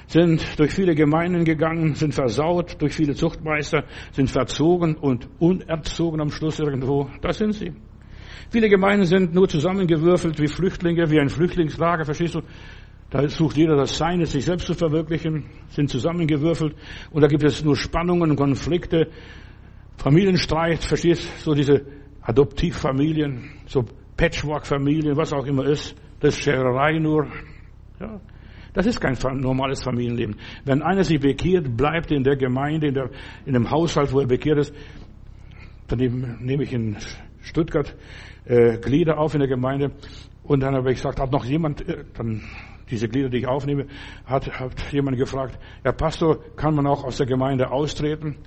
[0.07, 6.31] Sind durch viele Gemeinden gegangen, sind versaut durch viele Zuchtmeister, sind verzogen und unerzogen am
[6.31, 7.07] Schluss irgendwo.
[7.21, 7.73] Das sind sie.
[8.51, 12.41] Viele Gemeinden sind nur zusammengewürfelt wie Flüchtlinge, wie ein Flüchtlingslager, verstehst du?
[13.09, 16.75] Da sucht jeder das Seine, sich selbst zu verwirklichen, sind zusammengewürfelt
[17.11, 19.07] und da gibt es nur Spannungen Konflikte,
[19.95, 21.43] Familienstreit, verstehst du?
[21.43, 21.85] So diese
[22.23, 23.85] Adoptivfamilien, so
[24.17, 25.95] Patchwork-Familien, was auch immer ist.
[26.19, 27.27] Das ist Schererei nur.
[28.01, 28.19] Ja.
[28.73, 30.35] Das ist kein normales Familienleben.
[30.65, 33.09] Wenn einer sich bekehrt, bleibt in der Gemeinde, in, der,
[33.45, 34.73] in dem Haushalt, wo er bekehrt ist,
[35.87, 35.99] dann
[36.41, 36.97] nehme ich in
[37.41, 37.95] Stuttgart
[38.45, 39.91] äh, Glieder auf in der Gemeinde
[40.43, 42.41] und dann habe ich gesagt, hat noch jemand, äh, dann
[42.89, 43.87] diese Glieder, die ich aufnehme,
[44.25, 48.37] hat, hat jemand gefragt, Herr Pastor, kann man auch aus der Gemeinde austreten?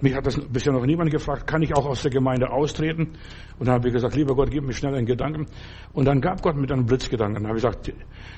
[0.00, 3.14] Mich hat das bisher noch niemand gefragt, kann ich auch aus der Gemeinde austreten?
[3.58, 5.46] Und dann habe ich gesagt, lieber Gott, gib mir schnell einen Gedanken.
[5.92, 7.42] Und dann gab Gott mit einem Blitzgedanken.
[7.42, 7.92] Dann habe ich gesagt,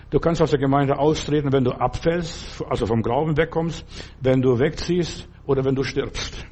[0.08, 3.84] du kannst aus der Gemeinde austreten, wenn du abfällst, also vom Glauben wegkommst,
[4.22, 6.46] wenn du wegziehst oder wenn du stirbst.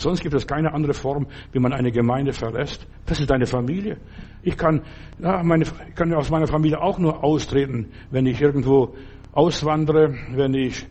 [0.00, 2.86] Sonst gibt es keine andere Form, wie man eine Gemeinde verlässt.
[3.04, 3.98] Das ist deine Familie.
[4.42, 4.80] Ich kann,
[5.18, 8.94] ja, meine, ich kann aus meiner Familie auch nur austreten, wenn ich irgendwo
[9.32, 10.86] auswandere, wenn ich,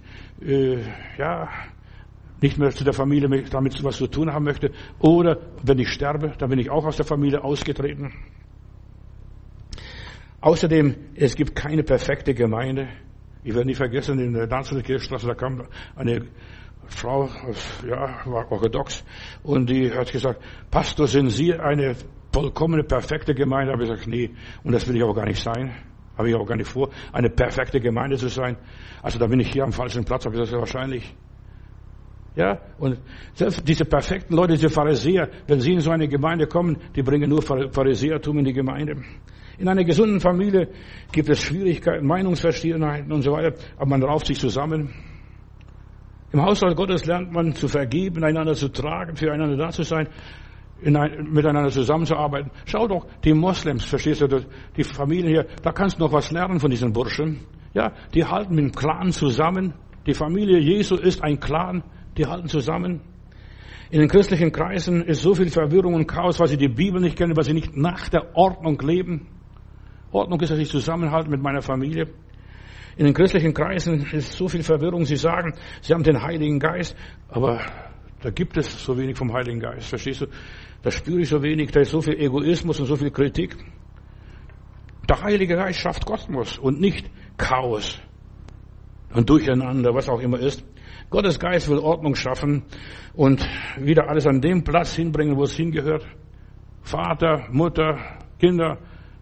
[0.46, 0.78] äh,
[1.18, 1.50] ja,
[2.40, 4.72] nicht mehr zu der Familie damit was zu tun haben möchte.
[5.00, 8.14] Oder wenn ich sterbe, dann bin ich auch aus der Familie ausgetreten.
[10.40, 12.88] Außerdem, es gibt keine perfekte Gemeinde.
[13.44, 15.64] Ich werde nie vergessen, in der Danzigkirchstraße, da kam
[15.96, 16.28] eine
[16.90, 17.30] Frau,
[17.88, 19.04] ja, war orthodox,
[19.44, 21.96] und die hat gesagt, Pastor, sind Sie eine
[22.34, 23.74] vollkommene, perfekte Gemeinde?
[23.74, 24.32] Habe ich gesagt, nee,
[24.64, 25.76] und das will ich auch gar nicht sein.
[26.18, 28.58] Habe ich auch gar nicht vor, eine perfekte Gemeinde zu sein.
[29.02, 31.16] Also da bin ich hier am falschen Platz, habe ich gesagt, wahrscheinlich.
[32.36, 33.00] Ja, und
[33.66, 37.42] diese perfekten Leute, diese Pharisäer, wenn sie in so eine Gemeinde kommen, die bringen nur
[37.42, 39.02] Pharisäertum in die Gemeinde.
[39.58, 40.70] In einer gesunden Familie
[41.12, 44.94] gibt es Schwierigkeiten, Meinungsverschiedenheiten und so weiter, aber man rauft sich zusammen.
[46.32, 50.08] Im Haushalt Gottes lernt man zu vergeben, einander zu tragen, füreinander da zu sein,
[50.86, 52.52] ein, miteinander zusammenzuarbeiten.
[52.66, 54.28] Schau doch, die Moslems, verstehst du,
[54.78, 57.40] die Familie hier, da kannst du noch was lernen von diesen Burschen.
[57.74, 59.74] Ja, die halten mit dem Clan zusammen.
[60.06, 61.84] Die Familie Jesu ist ein Clan
[62.20, 63.02] die halten zusammen.
[63.92, 67.18] In den christlichen Kreisen ist so viel Verwirrung und Chaos, weil sie die Bibel nicht
[67.18, 69.28] kennen, weil sie nicht nach der Ordnung leben.
[70.12, 72.08] Ordnung ist, dass ich zusammenhalte mit meiner Familie.
[73.00, 75.06] In den christlichen Kreisen ist so viel Verwirrung.
[75.06, 76.98] Sie sagen, sie haben den Heiligen Geist,
[77.30, 77.62] aber
[78.22, 79.88] da gibt es so wenig vom Heiligen Geist.
[79.88, 80.26] Verstehst du?
[80.82, 83.56] Da spüre ich so wenig, da ist so viel Egoismus und so viel Kritik.
[85.08, 88.02] Der Heilige Geist schafft Kosmos und nicht Chaos
[89.14, 90.66] und Durcheinander, was auch immer ist.
[91.10, 92.64] Gottes Geist will Ordnung schaffen
[93.14, 93.48] und
[93.80, 96.06] wieder alles an dem Platz hinbringen, wo es hingehört.
[96.82, 97.98] Vater, Mutter,
[98.40, 98.78] Kinder,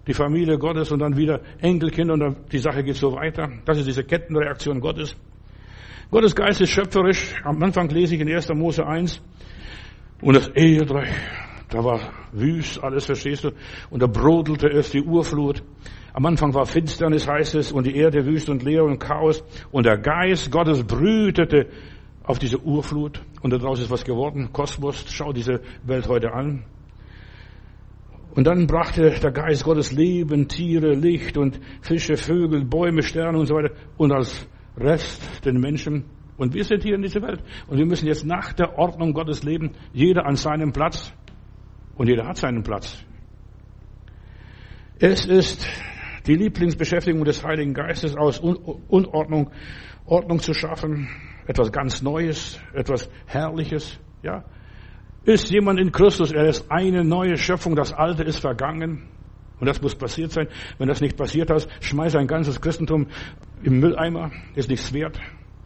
[0.07, 3.49] die Familie Gottes und dann wieder Enkelkinder und die Sache geht so weiter.
[3.65, 5.15] Das ist diese Kettenreaktion Gottes.
[6.09, 7.35] Gottes Geist ist schöpferisch.
[7.43, 8.49] Am Anfang lese ich in 1.
[8.53, 9.21] Mose 1
[10.21, 11.09] und das Erdreich,
[11.69, 11.99] da war
[12.31, 13.51] wüst alles, verstehst du?
[13.89, 15.61] Und da brodelte es die Urflut.
[16.13, 19.43] Am Anfang war Finsternis, heißt es, und die Erde wüst und leer und Chaos.
[19.71, 21.67] Und der Geist Gottes brütete
[22.23, 23.21] auf diese Urflut.
[23.41, 24.49] Und daraus ist was geworden.
[24.53, 26.63] Kosmos, schau diese Welt heute an.
[28.37, 33.47] Und dann brachte der Geist Gottes Leben, Tiere, Licht und Fische, Vögel, Bäume, Sterne und
[33.47, 33.73] so weiter.
[33.97, 36.05] Und als Rest den Menschen.
[36.37, 37.41] Und wir sind hier in dieser Welt.
[37.65, 39.71] Und wir müssen jetzt nach der Ordnung Gottes leben.
[39.91, 41.11] Jeder an seinem Platz.
[41.95, 43.03] Und jeder hat seinen Platz.
[44.99, 45.67] Es ist
[46.27, 49.49] die Lieblingsbeschäftigung des Heiligen Geistes aus Unordnung,
[50.05, 51.09] Ordnung zu schaffen,
[51.47, 54.45] etwas ganz Neues, etwas Herrliches, ja.
[55.27, 59.09] Ist jemand in Christus, er ist eine neue Schöpfung, das Alte ist vergangen.
[59.59, 60.47] Und das muss passiert sein.
[60.77, 63.07] Wenn das nicht passiert ist, schmeiß ein ganzes Christentum
[63.61, 65.19] im Mülleimer, ist nichts wert.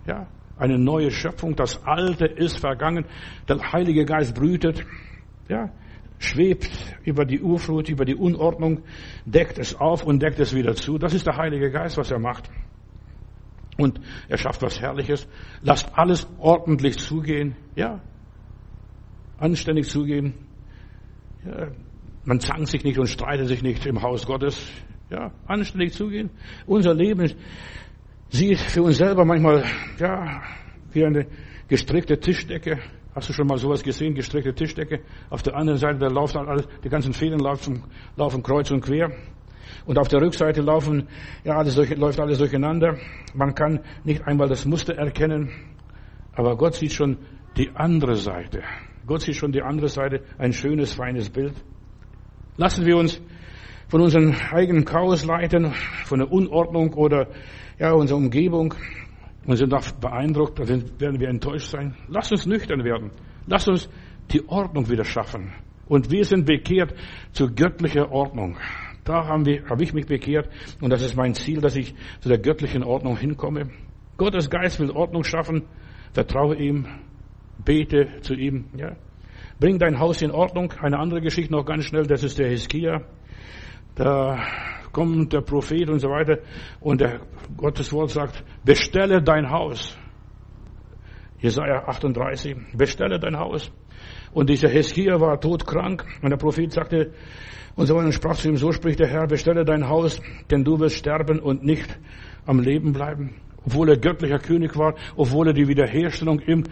[0.08, 0.26] Ja,
[0.58, 3.06] eine neue Schöpfung, das Alte ist vergangen,
[3.48, 4.84] der Heilige Geist brütet.
[5.48, 5.70] Ja,
[6.18, 6.72] schwebt
[7.04, 8.82] über die Urflut, über die Unordnung,
[9.26, 10.98] deckt es auf und deckt es wieder zu.
[10.98, 12.50] Das ist der Heilige Geist, was er macht.
[13.78, 15.28] Und er schafft was Herrliches.
[15.62, 17.56] Lasst alles ordentlich zugehen.
[17.76, 18.00] Ja.
[19.42, 20.34] Anständig zugehen.
[21.46, 21.68] Ja.
[22.24, 24.72] Man zankt sich nicht und streitet sich nicht im Haus Gottes.
[25.10, 25.32] Ja.
[25.46, 26.30] Anständig zugehen.
[26.66, 27.34] Unser Leben
[28.30, 29.66] sieht für uns selber manchmal,
[30.00, 30.42] ja,
[30.94, 31.28] wie eine
[31.68, 32.80] gestrickte Tischdecke
[33.14, 34.16] Hast du schon mal sowas gesehen?
[34.16, 35.02] Gestreckte Tischdecke.
[35.30, 37.84] Auf der anderen Seite, da laufen alles, die ganzen Fäden laufen,
[38.16, 39.12] laufen kreuz und quer.
[39.86, 41.10] Und auf der Rückseite laufen,
[41.44, 42.98] ja, alles durch, läuft alles durcheinander.
[43.34, 45.50] Man kann nicht einmal das Muster erkennen.
[46.34, 47.18] Aber Gott sieht schon
[47.58, 48.64] die andere Seite.
[49.12, 50.22] Gott sieht schon die andere Seite.
[50.38, 51.54] Ein schönes, feines Bild.
[52.56, 53.22] Lassen wir uns
[53.90, 55.74] von unserem eigenen Chaos leiten,
[56.06, 57.28] von der Unordnung oder,
[57.78, 58.74] ja, unserer Umgebung
[59.46, 61.94] und sind auch beeindruckt, dann werden wir enttäuscht sein.
[62.08, 63.12] Lass uns nüchtern werden.
[63.48, 63.90] Lass uns
[64.32, 65.52] die Ordnung wieder schaffen.
[65.90, 66.94] Und wir sind bekehrt
[67.34, 68.60] zur göttlichen Ordnung.
[69.04, 70.48] Da habe ich mich bekehrt
[70.80, 73.72] und das ist mein Ziel, dass ich zu der göttlichen Ordnung hinkomme.
[74.16, 75.64] Gottes Geist will Ordnung schaffen.
[76.14, 76.86] Vertraue ihm,
[77.64, 78.66] bete zu ihm.
[78.76, 78.96] Ja.
[79.60, 80.74] bring dein Haus in Ordnung.
[80.82, 83.02] Eine andere Geschichte noch ganz schnell, das ist der Hiskia.
[83.96, 84.40] Da
[84.92, 86.40] kommt der Prophet und so weiter
[86.80, 87.22] und der
[87.58, 89.98] Gottes Wort sagt, bestelle dein Haus.
[91.40, 93.72] Jesaja 38, bestelle dein Haus.
[94.32, 97.14] Und dieser Hiskia war todkrank und der Prophet sagte,
[97.76, 100.80] und so weiter sprach zu ihm, so spricht der Herr, bestelle dein Haus, denn du
[100.80, 101.98] wirst sterben und nicht
[102.46, 103.36] am Leben bleiben.
[103.66, 106.64] Obwohl er göttlicher König war, obwohl er die Wiederherstellung im,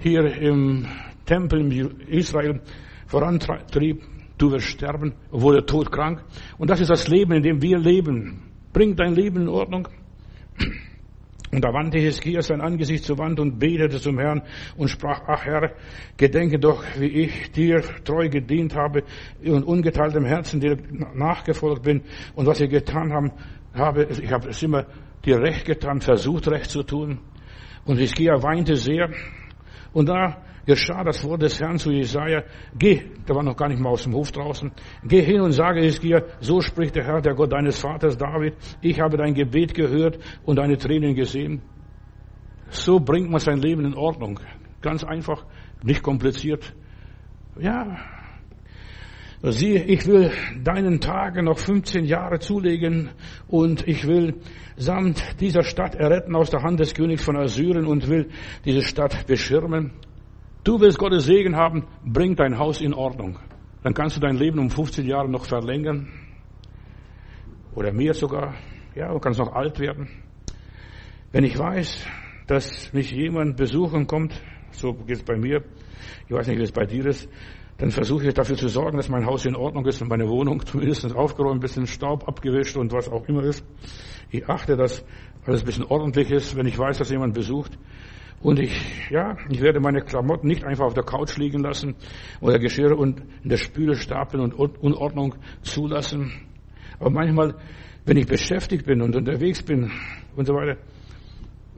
[0.00, 0.86] hier im
[1.26, 2.60] Tempel in Israel
[3.06, 4.02] vorantrieb,
[4.38, 6.22] du wirst sterben, er todkrank.
[6.58, 8.42] Und das ist das Leben, in dem wir leben.
[8.72, 9.88] Bring dein Leben in Ordnung.
[11.52, 14.42] Und da wandte Hiskia sein Angesicht zur Wand und betete zum Herrn
[14.76, 15.72] und sprach, ach Herr,
[16.16, 19.02] gedenke doch, wie ich dir treu gedient habe
[19.44, 20.78] und ungeteiltem Herzen dir
[21.12, 22.02] nachgefolgt bin
[22.36, 23.32] und was ich getan haben,
[23.74, 24.86] habe, ich habe es immer
[25.24, 27.18] dir recht getan, versucht recht zu tun.
[27.84, 29.10] Und Hiskia weinte sehr.
[29.92, 32.44] Und da geschah das Wort des Herrn zu Jesaja,
[32.78, 34.70] geh, der war noch gar nicht mal aus dem Hof draußen,
[35.04, 39.00] geh hin und sage Hiskia, so spricht der Herr, der Gott deines Vaters David, ich
[39.00, 41.62] habe dein Gebet gehört und deine Tränen gesehen.
[42.68, 44.38] So bringt man sein Leben in Ordnung.
[44.80, 45.44] Ganz einfach,
[45.82, 46.72] nicht kompliziert.
[47.58, 47.98] Ja,
[49.42, 50.30] Siehe, ich will
[50.62, 53.08] deinen Tagen noch 15 Jahre zulegen
[53.48, 54.34] und ich will
[54.76, 58.28] samt dieser Stadt erretten aus der Hand des Königs von Assyrien und will
[58.66, 59.92] diese Stadt beschirmen.
[60.62, 63.38] Du willst Gottes Segen haben, bring dein Haus in Ordnung.
[63.82, 66.08] Dann kannst du dein Leben um 15 Jahre noch verlängern.
[67.74, 68.56] Oder mehr sogar.
[68.94, 70.08] Ja, du kannst noch alt werden.
[71.32, 72.06] Wenn ich weiß,
[72.46, 74.38] dass mich jemand besuchen kommt,
[74.72, 75.64] so geht es bei mir,
[76.28, 77.26] ich weiß nicht, wie es bei dir ist,
[77.80, 80.60] dann versuche ich dafür zu sorgen, dass mein Haus in Ordnung ist und meine Wohnung
[80.66, 83.64] zumindest aufgeräumt, ein bisschen Staub abgewischt und was auch immer ist.
[84.30, 85.02] Ich achte, dass
[85.46, 87.78] alles ein bisschen ordentlich ist, wenn ich weiß, dass jemand besucht.
[88.42, 91.94] Und ich, ja, ich werde meine Klamotten nicht einfach auf der Couch liegen lassen
[92.42, 96.32] oder Geschirr und in der Spüle stapeln und Unordnung zulassen.
[96.98, 97.54] Aber manchmal,
[98.04, 99.90] wenn ich beschäftigt bin und unterwegs bin
[100.36, 100.78] und so weiter,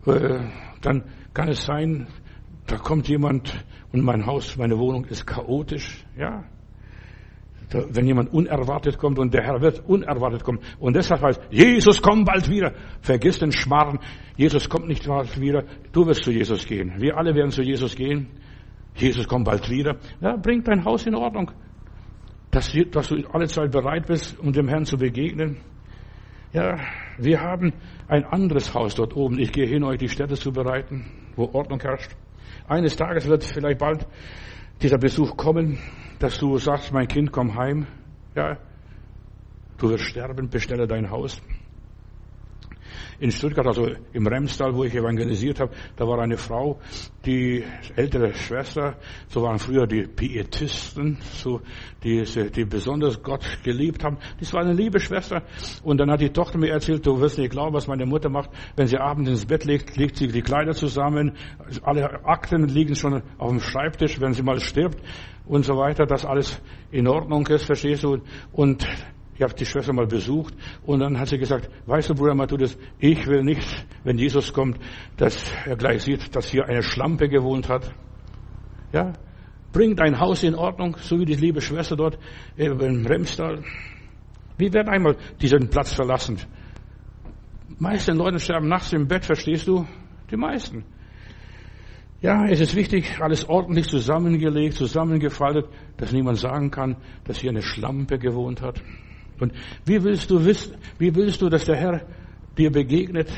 [0.06, 0.40] äh,
[0.80, 2.08] dann kann es sein,
[2.66, 6.44] da kommt jemand und mein Haus, meine Wohnung ist chaotisch, ja.
[7.70, 10.58] Wenn jemand unerwartet kommt und der Herr wird unerwartet kommen.
[10.78, 12.74] Und deshalb heißt, Jesus kommt bald wieder.
[13.00, 13.98] Vergiss den Schmarrn.
[14.36, 15.64] Jesus kommt nicht bald wieder.
[15.90, 16.92] Du wirst zu Jesus gehen.
[16.98, 18.28] Wir alle werden zu Jesus gehen.
[18.94, 19.96] Jesus kommt bald wieder.
[20.20, 21.50] Ja, bring dein Haus in Ordnung.
[22.50, 25.56] Dass, dass du alle Zeit bereit bist, um dem Herrn zu begegnen.
[26.52, 26.76] Ja,
[27.16, 27.72] wir haben
[28.06, 29.38] ein anderes Haus dort oben.
[29.38, 31.06] Ich gehe hin, euch die Städte zu bereiten,
[31.36, 32.14] wo Ordnung herrscht.
[32.66, 34.06] Eines Tages wird vielleicht bald
[34.82, 35.78] dieser Besuch kommen,
[36.18, 37.86] dass du sagst, mein Kind, komm heim.
[38.34, 38.58] Ja,
[39.78, 41.40] du wirst sterben, bestelle dein Haus
[43.22, 46.80] in Stuttgart, also im Remstal, wo ich evangelisiert habe, da war eine Frau,
[47.24, 47.62] die
[47.94, 48.96] ältere Schwester,
[49.28, 51.60] so waren früher die Pietisten, so
[52.02, 54.18] die, die besonders Gott geliebt haben.
[54.40, 55.44] Das war eine liebe Schwester.
[55.84, 58.50] Und dann hat die Tochter mir erzählt, du wirst nicht glauben, was meine Mutter macht.
[58.74, 61.36] Wenn sie abends ins Bett legt, legt sie die Kleider zusammen.
[61.82, 65.00] Alle Akten liegen schon auf dem Schreibtisch, wenn sie mal stirbt
[65.46, 66.60] und so weiter, dass alles
[66.90, 68.18] in Ordnung ist, verstehst du?
[68.50, 68.84] Und
[69.42, 70.54] ich habe die Schwester mal besucht
[70.86, 74.78] und dann hat sie gesagt, weißt du, Bruder Matthäus, ich will nicht, wenn Jesus kommt,
[75.16, 77.92] dass er gleich sieht, dass hier eine Schlampe gewohnt hat.
[78.92, 79.14] Ja,
[79.72, 82.20] bring dein Haus in Ordnung, so wie die liebe Schwester dort
[82.56, 83.64] im Remstal.
[84.58, 86.38] Wir werden einmal diesen Platz verlassen.
[87.68, 89.84] Die meisten Leute sterben nachts im Bett, verstehst du?
[90.30, 90.84] Die meisten.
[92.20, 95.66] Ja, es ist wichtig, alles ordentlich zusammengelegt, zusammengefaltet,
[95.96, 98.80] dass niemand sagen kann, dass hier eine Schlampe gewohnt hat.
[99.40, 99.52] Und
[99.84, 102.06] wie willst du wissen, wie willst du, dass der Herr
[102.56, 103.30] dir begegnet?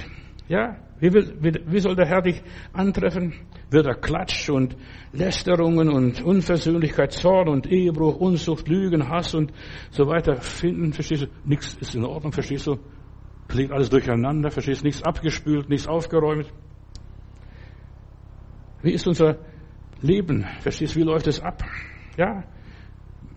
[0.48, 2.42] Ja, wie, will, wie, wie soll der Herr dich
[2.72, 3.34] antreffen?
[3.70, 4.76] Wird er Klatsch und
[5.12, 9.52] Lästerungen und Unversöhnlichkeit, Zorn und Ehebruch, Unzucht, Lügen, Hass und
[9.90, 10.92] so weiter finden?
[10.92, 11.26] Verstehst du?
[11.44, 12.78] Nichts ist in Ordnung, verstehst du?
[13.52, 14.86] Liegt alles durcheinander, verstehst du?
[14.86, 16.52] Nichts abgespült, nichts aufgeräumt.
[18.82, 19.38] Wie ist unser
[20.00, 20.46] Leben?
[20.60, 21.00] Verstehst du?
[21.00, 21.62] Wie läuft es ab?
[22.16, 22.44] Ja,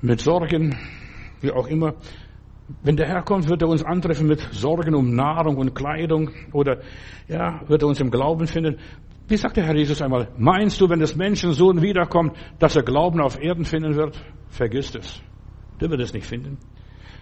[0.01, 0.78] mit Sorgen,
[1.41, 1.95] wie auch immer.
[2.84, 6.82] Wenn der Herr kommt, wird er uns antreffen mit Sorgen um Nahrung und Kleidung oder
[7.28, 8.78] ja, wird er uns im Glauben finden.
[9.30, 13.22] Wie sagt der Herr Jesus einmal, meinst du, wenn des Menschensohn wiederkommt, dass er Glauben
[13.22, 14.22] auf Erden finden wird?
[14.49, 15.22] Vergiss es.
[15.80, 16.57] Der wird es nicht finden.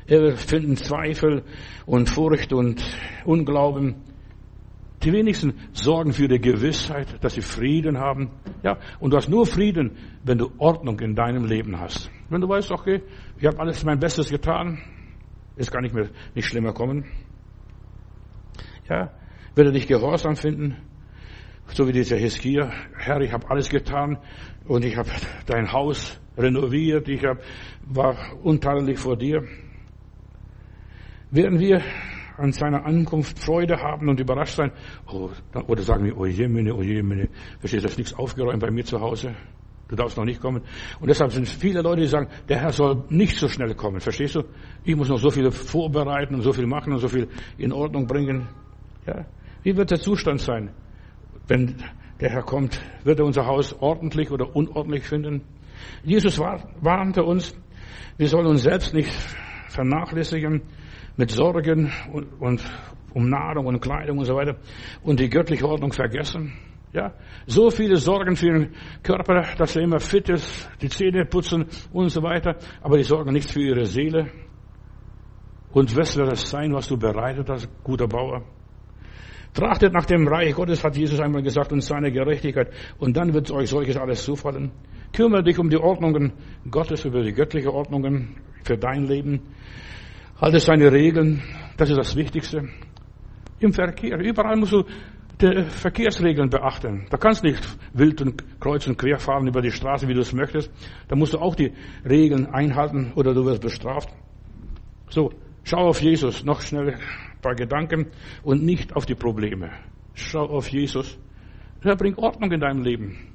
[0.07, 1.43] Er wird finden Zweifel
[1.85, 2.83] und Furcht und
[3.25, 3.95] Unglauben.
[5.03, 8.31] Die wenigsten sorgen für die Gewissheit, dass sie Frieden haben.
[8.63, 12.09] Ja, und du hast nur Frieden, wenn du Ordnung in deinem Leben hast.
[12.29, 13.03] Wenn du weißt, okay,
[13.37, 14.79] ich habe alles mein Bestes getan,
[15.55, 17.05] es kann nicht mehr, nicht schlimmer kommen.
[18.89, 19.11] Ja,
[19.55, 20.77] wird er dich gehorsam finden?
[21.73, 24.17] so wie dieser Hiskia, Herr, ich habe alles getan
[24.67, 25.09] und ich habe
[25.45, 27.39] dein Haus renoviert, ich hab,
[27.85, 29.43] war untadelig vor dir.
[31.31, 31.81] Werden wir
[32.37, 34.71] an seiner Ankunft Freude haben und überrascht sein?
[35.07, 35.29] Oh,
[35.67, 37.29] oder sagen wir, oh jemine, oh jemine,
[37.59, 39.35] verstehst du, ist nichts aufgeräumt bei mir zu Hause?
[39.87, 40.63] Du darfst noch nicht kommen.
[40.99, 43.99] Und deshalb sind viele Leute, die sagen, der Herr soll nicht so schnell kommen.
[43.99, 44.43] Verstehst du?
[44.83, 47.27] Ich muss noch so viel vorbereiten und so viel machen und so viel
[47.57, 48.47] in Ordnung bringen.
[49.05, 49.25] Ja.
[49.61, 50.71] Wie wird der Zustand sein?
[51.47, 51.75] Wenn
[52.19, 55.41] der Herr kommt, wird er unser Haus ordentlich oder unordentlich finden?
[56.03, 57.55] Jesus warnte uns,
[58.17, 59.11] wir sollen uns selbst nicht
[59.69, 60.61] vernachlässigen
[61.17, 62.63] mit Sorgen und, und
[63.13, 64.57] um Nahrung und Kleidung und so weiter
[65.03, 66.53] und die göttliche Ordnung vergessen.
[66.95, 67.11] Ja,
[67.45, 68.73] so viele Sorgen für den
[69.03, 73.33] Körper, dass er immer fit ist, die Zähne putzen und so weiter, aber die sorgen
[73.33, 74.31] nicht für ihre Seele.
[75.73, 78.45] Und was wird das sein, was du bereitet hast, guter Bauer?
[79.53, 82.71] Trachtet nach dem Reich Gottes, hat Jesus einmal gesagt, und seine Gerechtigkeit.
[82.97, 84.71] Und dann wird euch solches alles zufallen.
[85.11, 86.31] Kümmere dich um die Ordnungen
[86.71, 89.41] Gottes, über die göttliche Ordnungen für dein Leben.
[90.39, 91.41] Halte seine Regeln.
[91.75, 92.69] Das ist das Wichtigste.
[93.59, 94.17] Im Verkehr.
[94.19, 94.85] Überall musst du
[95.41, 97.07] die Verkehrsregeln beachten.
[97.09, 100.21] Da kannst du nicht wild und kreuz und quer fahren über die Straße, wie du
[100.21, 100.71] es möchtest.
[101.07, 101.73] Da musst du auch die
[102.07, 104.09] Regeln einhalten oder du wirst bestraft.
[105.09, 105.31] So,
[105.63, 106.45] schau auf Jesus.
[106.45, 106.97] Noch schnell
[107.45, 108.07] paar Gedanken
[108.43, 109.69] und nicht auf die Probleme.
[110.15, 111.19] Schau auf Jesus.
[111.83, 113.33] Er bringt Ordnung in deinem Leben.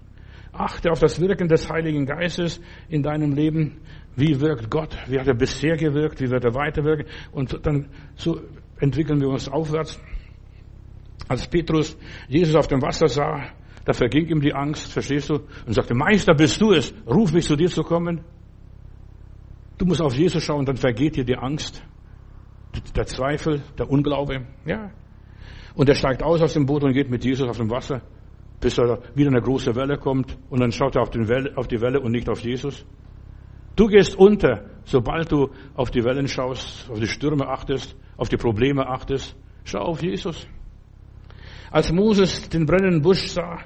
[0.53, 3.79] Achte auf das Wirken des Heiligen Geistes in deinem Leben.
[4.17, 4.97] Wie wirkt Gott?
[5.07, 6.21] Wie hat er bisher gewirkt?
[6.21, 7.07] Wie wird er weiterwirken?
[7.31, 7.87] Und dann
[8.17, 8.41] so
[8.81, 10.01] entwickeln wir uns aufwärts.
[11.31, 13.53] Als Petrus Jesus auf dem Wasser sah,
[13.85, 15.35] da verging ihm die Angst, verstehst du?
[15.65, 16.93] Und sagte, Meister, bist du es?
[17.07, 18.25] Ruf mich zu dir zu kommen.
[19.79, 21.85] Du musst auf Jesus schauen, dann vergeht dir die Angst
[22.97, 24.91] der Zweifel, der Unglaube, ja.
[25.77, 28.03] Und er steigt aus aus dem Boot und geht mit Jesus auf dem Wasser,
[28.61, 31.81] bis er wieder eine große Welle kommt und dann schaut er auf, Welle, auf die
[31.81, 32.85] Welle und nicht auf Jesus.
[33.77, 38.37] Du gehst unter, sobald du auf die Wellen schaust, auf die Stürme achtest, auf die
[38.37, 39.37] Probleme achtest.
[39.63, 40.49] Schau auf Jesus.
[41.71, 43.59] Als Moses den brennenden Busch sah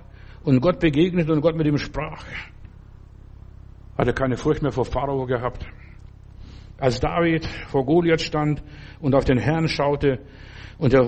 [0.42, 2.24] und Gott begegnet und Gott mit ihm sprach,
[3.96, 5.64] hat er keine Furcht mehr vor Pharao gehabt.
[6.78, 8.62] Als David vor Goliath stand
[9.00, 10.20] und auf den Herrn schaute,
[10.78, 11.07] und der,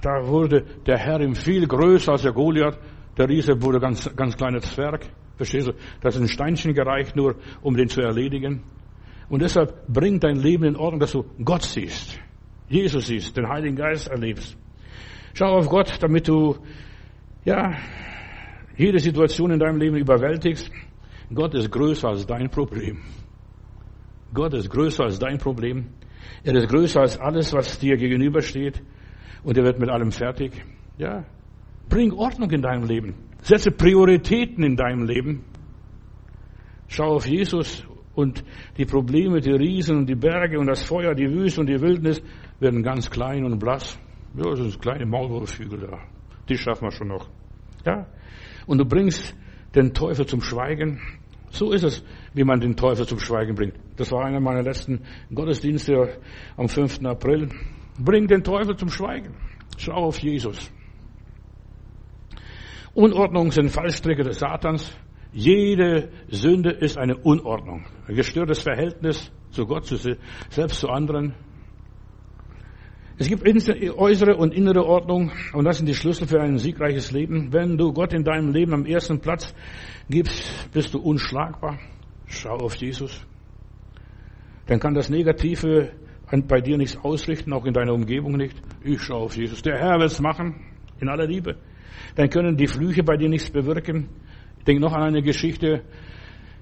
[0.00, 2.78] da wurde der Herr ihm viel größer als der Goliath.
[3.18, 5.06] Der Riese wurde ganz, ganz kleiner Zwerg.
[5.36, 5.72] Verstehst du?
[6.00, 8.62] Das ist ein Steinchen gereicht nur, um den zu erledigen.
[9.28, 12.18] Und deshalb bring dein Leben in Ordnung, dass du Gott siehst.
[12.68, 14.56] Jesus siehst, den Heiligen Geist erlebst.
[15.34, 16.56] Schau auf Gott, damit du,
[17.44, 17.72] ja,
[18.76, 20.70] jede Situation in deinem Leben überwältigst.
[21.34, 23.00] Gott ist größer als dein Problem.
[24.34, 25.88] Gott ist größer als dein Problem.
[26.44, 28.82] Er ist größer als alles, was dir gegenübersteht.
[29.42, 30.52] Und er wird mit allem fertig.
[30.98, 31.24] Ja.
[31.88, 33.14] Bring Ordnung in deinem Leben.
[33.42, 35.44] Setze Prioritäten in deinem Leben.
[36.88, 38.44] Schau auf Jesus und
[38.76, 42.22] die Probleme, die Riesen und die Berge und das Feuer, die Wüste und die Wildnis
[42.60, 43.98] werden ganz klein und blass.
[44.34, 45.98] Ja, das sind kleine Maulwurfshügel da.
[46.48, 47.28] Die schaffen wir schon noch.
[47.84, 48.06] Ja.
[48.66, 49.34] Und du bringst
[49.74, 51.00] den Teufel zum Schweigen.
[51.50, 53.74] So ist es, wie man den Teufel zum Schweigen bringt.
[53.96, 55.02] Das war einer meiner letzten
[55.34, 56.18] Gottesdienste
[56.56, 57.04] am 5.
[57.04, 57.50] April.
[57.98, 59.34] Bring den Teufel zum Schweigen.
[59.76, 60.70] Schau auf Jesus.
[62.94, 64.96] Unordnung sind Fallstricke des Satans.
[65.32, 67.84] Jede Sünde ist eine Unordnung.
[68.06, 71.34] Ein gestörtes Verhältnis zu Gott, selbst zu anderen.
[73.18, 77.52] Es gibt äußere und innere Ordnung und das sind die Schlüssel für ein siegreiches Leben.
[77.52, 79.54] Wenn du Gott in deinem Leben am ersten Platz
[80.08, 81.78] gibst, bist du unschlagbar.
[82.26, 83.24] Schau auf Jesus.
[84.66, 85.92] Dann kann das Negative
[86.48, 88.56] bei dir nichts ausrichten, auch in deiner Umgebung nicht.
[88.82, 89.60] Ich schaue auf Jesus.
[89.60, 90.54] Der Herr wird es machen,
[90.98, 91.56] in aller Liebe.
[92.16, 94.08] Dann können die Flüche bei dir nichts bewirken.
[94.58, 95.82] Ich denke noch an eine Geschichte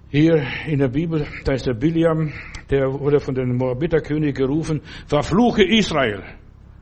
[0.09, 1.26] hier in der Bibel.
[1.44, 2.32] Da ist der Biliam,
[2.68, 6.24] der wurde von den Moabiterkönig gerufen, verfluche Israel.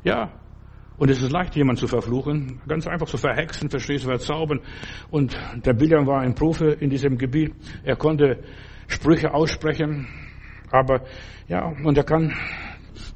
[0.04, 0.32] Ja.
[0.96, 2.60] Und es ist leicht, jemanden zu verfluchen.
[2.66, 4.60] Ganz einfach zu verhexen, verstehst du, verzaubern.
[5.10, 7.54] Und der Biliam war ein Profi in diesem Gebiet.
[7.84, 8.42] Er konnte
[8.88, 10.08] Sprüche aussprechen.
[10.70, 11.02] Aber,
[11.46, 12.34] ja, und er kann,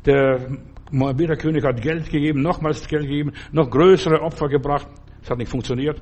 [0.07, 0.59] der
[0.93, 4.87] Moabiter König hat Geld gegeben, nochmals Geld gegeben, noch größere Opfer gebracht.
[5.23, 6.01] Es hat nicht funktioniert.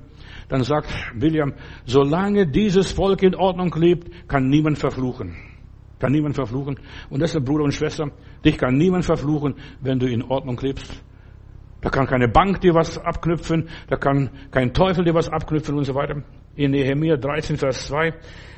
[0.48, 1.54] Dann sagt William,
[1.86, 5.36] solange dieses Volk in Ordnung lebt, kann niemand verfluchen.
[6.01, 6.80] Kann niemand verfluchen.
[7.11, 8.11] Und deshalb, Bruder und Schwester,
[8.44, 11.05] dich kann niemand verfluchen, wenn du in Ordnung lebst.
[11.82, 15.84] Da kann keine Bank dir was abknüpfen, da kann kein Teufel dir was abknüpfen und
[15.84, 16.22] so weiter.
[16.61, 18.12] In Nehemiah 13, Vers 2.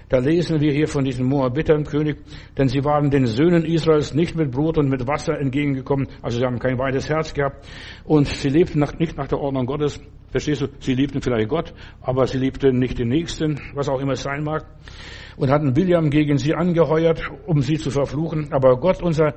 [0.08, 2.18] Da lesen wir hier von diesem Moabitern König,
[2.58, 6.44] denn sie waren den Söhnen Israels nicht mit Brot und mit Wasser entgegengekommen, also sie
[6.44, 7.66] haben kein weites Herz gehabt
[8.04, 10.00] und sie lebten nach, nicht nach der Ordnung Gottes.
[10.30, 10.66] Verstehst du?
[10.80, 11.72] Sie liebten vielleicht Gott,
[12.02, 14.66] aber sie liebten nicht den Nächsten, was auch immer es sein mag.
[15.36, 18.52] Und hatten William gegen sie angeheuert, um sie zu verfluchen.
[18.52, 19.34] Aber Gott, unser,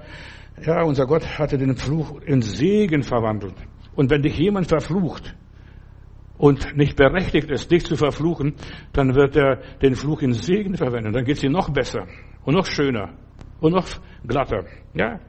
[0.61, 3.55] ja, unser Gott hatte den Fluch in Segen verwandelt.
[3.95, 5.35] Und wenn dich jemand verflucht,
[6.37, 8.55] und nicht berechtigt ist, dich zu verfluchen,
[8.93, 11.13] dann wird er den Fluch in Segen verwenden.
[11.13, 12.07] Dann geht es ihm noch besser
[12.43, 13.13] und noch schöner
[13.61, 13.87] und noch
[14.27, 14.65] glatter.
[14.93, 15.19] Ja?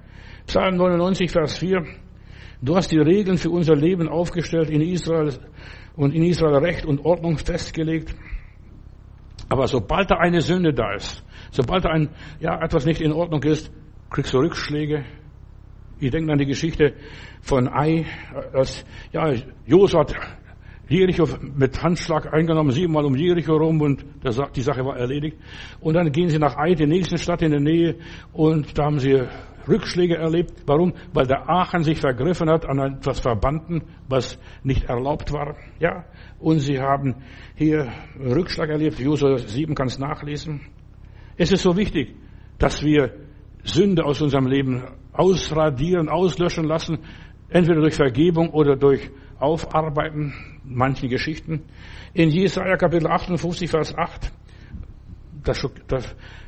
[0.47, 1.85] Psalm 99, Vers 4.
[2.63, 5.33] Du hast die Regeln für unser Leben aufgestellt in Israel
[5.95, 8.15] und in Israel Recht und Ordnung festgelegt.
[9.49, 12.09] Aber sobald da eine Sünde da ist, sobald da ein,
[12.41, 13.71] ja, etwas nicht in Ordnung ist,
[14.11, 15.05] kriegst du Rückschläge.
[15.99, 16.95] Ich denke an die Geschichte
[17.43, 18.07] von Ai,
[18.53, 19.33] als, ja,
[19.67, 20.05] Josua
[20.89, 21.27] Jericho
[21.57, 24.05] mit Handschlag eingenommen, siebenmal um Jericho rum und
[24.55, 25.37] die Sache war erledigt.
[25.81, 27.97] Und dann gehen sie nach Eid, der nächsten Stadt in der Nähe,
[28.33, 29.21] und da haben sie
[29.69, 30.63] Rückschläge erlebt.
[30.67, 30.95] Warum?
[31.13, 35.57] Weil der Aachen sich vergriffen hat an etwas Verbanden, was nicht erlaubt war.
[35.81, 36.05] Ja.
[36.39, 37.17] Und sie haben
[37.57, 39.01] hier Rückschlag erlebt.
[39.01, 40.61] Josua 7 kann es nachlesen.
[41.37, 42.15] Es ist so wichtig,
[42.59, 43.13] dass wir
[43.65, 46.99] Sünde aus unserem Leben ausradieren, auslöschen lassen,
[47.49, 50.33] entweder durch Vergebung oder durch Aufarbeiten
[50.67, 51.63] manche Geschichten.
[52.13, 54.33] In Jesaja Kapitel 58, Vers 8,
[55.45, 55.53] da,
[55.87, 55.99] da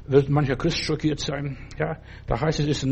[0.07, 1.57] wird mancher Christ schockiert sein.
[1.79, 2.87] Ja, da heißt es, ist,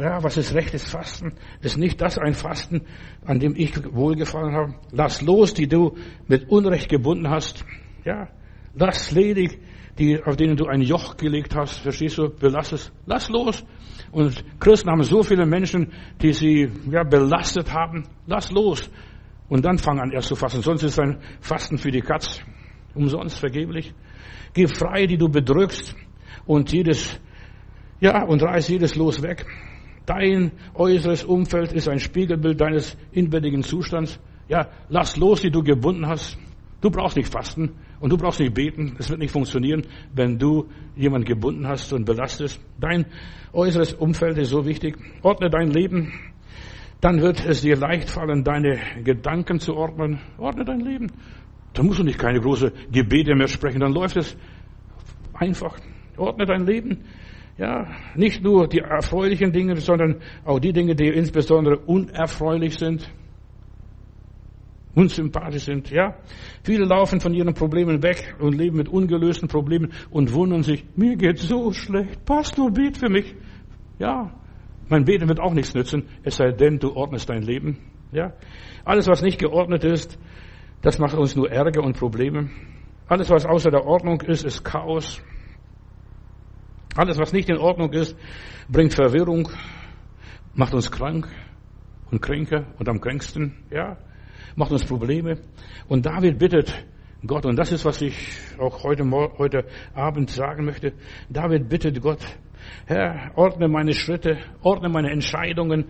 [0.00, 1.32] ja, was ist rechtes Fasten?
[1.62, 2.82] Ist nicht das ein Fasten,
[3.24, 4.74] an dem ich wohlgefallen habe?
[4.92, 5.96] Lass los, die du
[6.28, 7.64] mit Unrecht gebunden hast.
[8.04, 8.28] Ja,
[8.74, 9.58] lass ledig,
[9.98, 11.78] die, auf denen du ein Joch gelegt hast.
[11.78, 12.28] Verstehst du?
[12.28, 12.92] Belass es.
[13.06, 13.64] Lass los.
[14.12, 18.04] Und Christen haben so viele Menschen, die sie ja, belastet haben.
[18.26, 18.90] Lass los.
[19.48, 20.62] Und dann fang an erst zu fasten.
[20.62, 22.40] Sonst ist ein Fasten für die Katz.
[22.94, 23.92] Umsonst, vergeblich.
[24.52, 25.94] Gib frei, die du bedrückst.
[26.46, 27.20] Und jedes,
[28.00, 29.46] ja, und reiß jedes Los weg.
[30.06, 34.20] Dein äußeres Umfeld ist ein Spiegelbild deines inwendigen Zustands.
[34.48, 36.38] Ja, lass los, die du gebunden hast.
[36.82, 38.96] Du brauchst nicht fasten und du brauchst nicht beten.
[38.98, 42.60] Es wird nicht funktionieren, wenn du jemanden gebunden hast und belastest.
[42.78, 43.06] Dein
[43.54, 44.98] äußeres Umfeld ist so wichtig.
[45.22, 46.12] Ordne dein Leben
[47.00, 50.20] dann wird es dir leicht fallen, deine Gedanken zu ordnen.
[50.38, 51.08] Ordne dein Leben.
[51.74, 54.36] Da musst du nicht keine große Gebete mehr sprechen, dann läuft es
[55.34, 55.76] einfach.
[56.16, 57.04] Ordne dein Leben.
[57.56, 57.86] Ja,
[58.16, 63.08] nicht nur die erfreulichen Dinge, sondern auch die Dinge, die insbesondere unerfreulich sind,
[64.94, 66.16] unsympathisch sind, ja.
[66.62, 71.16] Viele laufen von ihren Problemen weg und leben mit ungelösten Problemen und wundern sich, mir
[71.16, 72.24] geht's so schlecht.
[72.24, 73.34] Pastor, bet für mich.
[73.98, 74.32] Ja,
[74.88, 77.78] mein Beten wird auch nichts nützen, es sei denn, du ordnest dein Leben.
[78.12, 78.32] Ja?
[78.84, 80.18] Alles, was nicht geordnet ist,
[80.82, 82.50] das macht uns nur Ärger und Probleme.
[83.06, 85.22] Alles, was außer der Ordnung ist, ist Chaos.
[86.96, 88.16] Alles, was nicht in Ordnung ist,
[88.68, 89.48] bringt Verwirrung,
[90.54, 91.28] macht uns krank
[92.10, 93.96] und kränker und am kränksten, ja,
[94.56, 95.38] macht uns Probleme.
[95.88, 96.86] Und David bittet
[97.26, 98.14] Gott, und das ist, was ich
[98.58, 99.64] auch heute, heute
[99.94, 100.92] Abend sagen möchte.
[101.30, 102.20] David bittet Gott,
[102.86, 105.86] Herr, ordne meine Schritte, ordne meine Entscheidungen,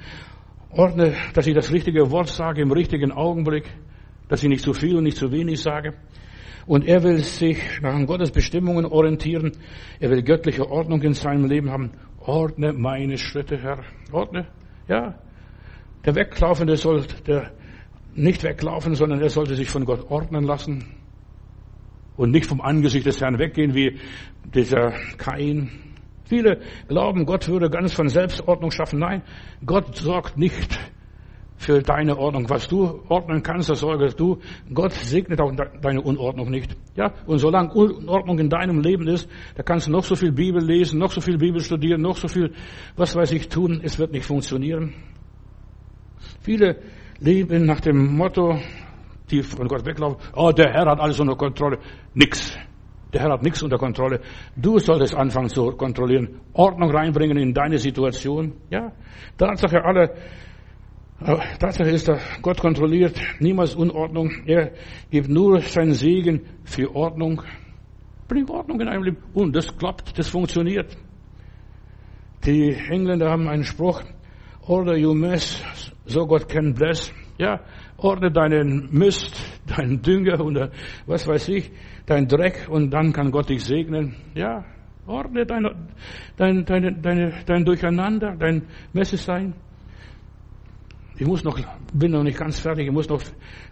[0.70, 3.64] ordne, dass ich das richtige Wort sage im richtigen Augenblick,
[4.28, 5.94] dass ich nicht zu viel und nicht zu wenig sage.
[6.66, 9.52] Und er will sich nach Gottes Bestimmungen orientieren.
[10.00, 11.92] Er will göttliche Ordnung in seinem Leben haben.
[12.18, 13.84] Ordne meine Schritte, Herr.
[14.12, 14.46] Ordne.
[14.88, 15.14] Ja.
[16.06, 17.52] Der Weglaufende soll der
[18.14, 20.84] nicht weglaufen, sondern er sollte sich von Gott ordnen lassen
[22.16, 23.98] und nicht vom Angesicht des Herrn weggehen wie
[24.44, 25.70] dieser Kain.
[26.24, 28.98] Viele glauben, Gott würde ganz von Selbstordnung schaffen.
[28.98, 29.22] Nein,
[29.64, 30.78] Gott sorgt nicht
[31.56, 32.48] für deine Ordnung.
[32.48, 34.38] Was du ordnen kannst, das sorgst du.
[34.72, 35.52] Gott segnet auch
[35.82, 36.76] deine Unordnung nicht.
[36.96, 40.62] Ja, und solange Unordnung in deinem Leben ist, da kannst du noch so viel Bibel
[40.62, 42.52] lesen, noch so viel Bibel studieren, noch so viel,
[42.96, 43.80] was weiß ich, tun.
[43.82, 44.94] Es wird nicht funktionieren.
[46.40, 46.78] Viele
[47.18, 48.58] leben nach dem Motto,
[49.30, 51.78] die von Gott weglaufen, oh, der Herr hat alles unter Kontrolle.
[52.14, 52.56] Nix.
[53.14, 54.20] Der Herr hat nichts unter Kontrolle.
[54.56, 58.54] Du solltest anfangen zu kontrollieren, Ordnung reinbringen in deine Situation.
[58.70, 58.90] Ja,
[59.38, 60.10] Tatsache alle,
[61.20, 62.10] äh, Tatsache ist,
[62.42, 64.32] Gott kontrolliert niemals Unordnung.
[64.46, 64.72] Er
[65.12, 67.40] gibt nur seinen Segen für Ordnung.
[68.26, 69.18] Bring Ordnung in deinem Leben.
[69.32, 70.96] Und das klappt, das funktioniert.
[72.44, 74.02] Die Engländer haben einen Spruch,
[74.66, 75.62] order you mess,
[76.04, 77.12] so God can bless.
[77.38, 77.60] Ja,
[77.96, 79.34] ordne deinen Mist,
[79.66, 80.70] deinen Dünger oder
[81.06, 81.70] was weiß ich,
[82.06, 84.16] dein Dreck und dann kann Gott dich segnen.
[84.34, 84.64] Ja,
[85.06, 85.68] ordne dein,
[86.36, 89.54] dein, deine, deine, dein Durcheinander, dein Messesein.
[91.16, 91.60] Ich muss noch,
[91.92, 93.22] bin noch nicht ganz fertig, ich muss noch,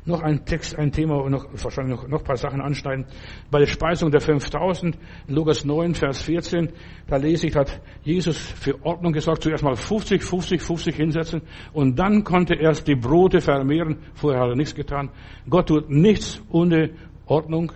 [0.05, 3.05] noch ein Text, ein Thema und noch, wahrscheinlich noch, noch ein paar Sachen anschneiden.
[3.51, 6.69] Bei der Speisung der 5000, Lukas 9, Vers 14,
[7.09, 11.99] da lese ich, hat Jesus für Ordnung gesorgt, zuerst mal 50, 50, 50 hinsetzen und
[11.99, 13.99] dann konnte er erst die Brote vermehren.
[14.15, 15.11] Vorher hat er nichts getan.
[15.51, 16.91] Gott tut nichts ohne
[17.27, 17.73] Ordnung.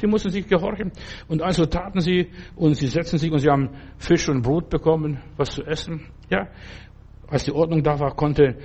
[0.00, 0.92] Die mussten sich gehorchen.
[1.28, 5.20] Und also taten sie und sie setzten sich und sie haben Fisch und Brot bekommen,
[5.36, 6.06] was zu essen.
[6.30, 6.48] Ja,
[7.28, 8.56] als die Ordnung da war, konnte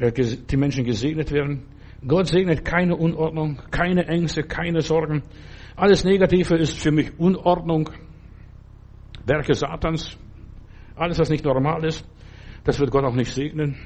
[0.00, 1.64] äh, die Menschen gesegnet werden.
[2.06, 5.22] Gott segnet keine Unordnung, keine Ängste, keine Sorgen.
[5.74, 7.90] Alles Negative ist für mich Unordnung,
[9.26, 10.16] Werke Satans,
[10.96, 12.04] alles, was nicht normal ist,
[12.64, 13.76] das wird Gott auch nicht segnen.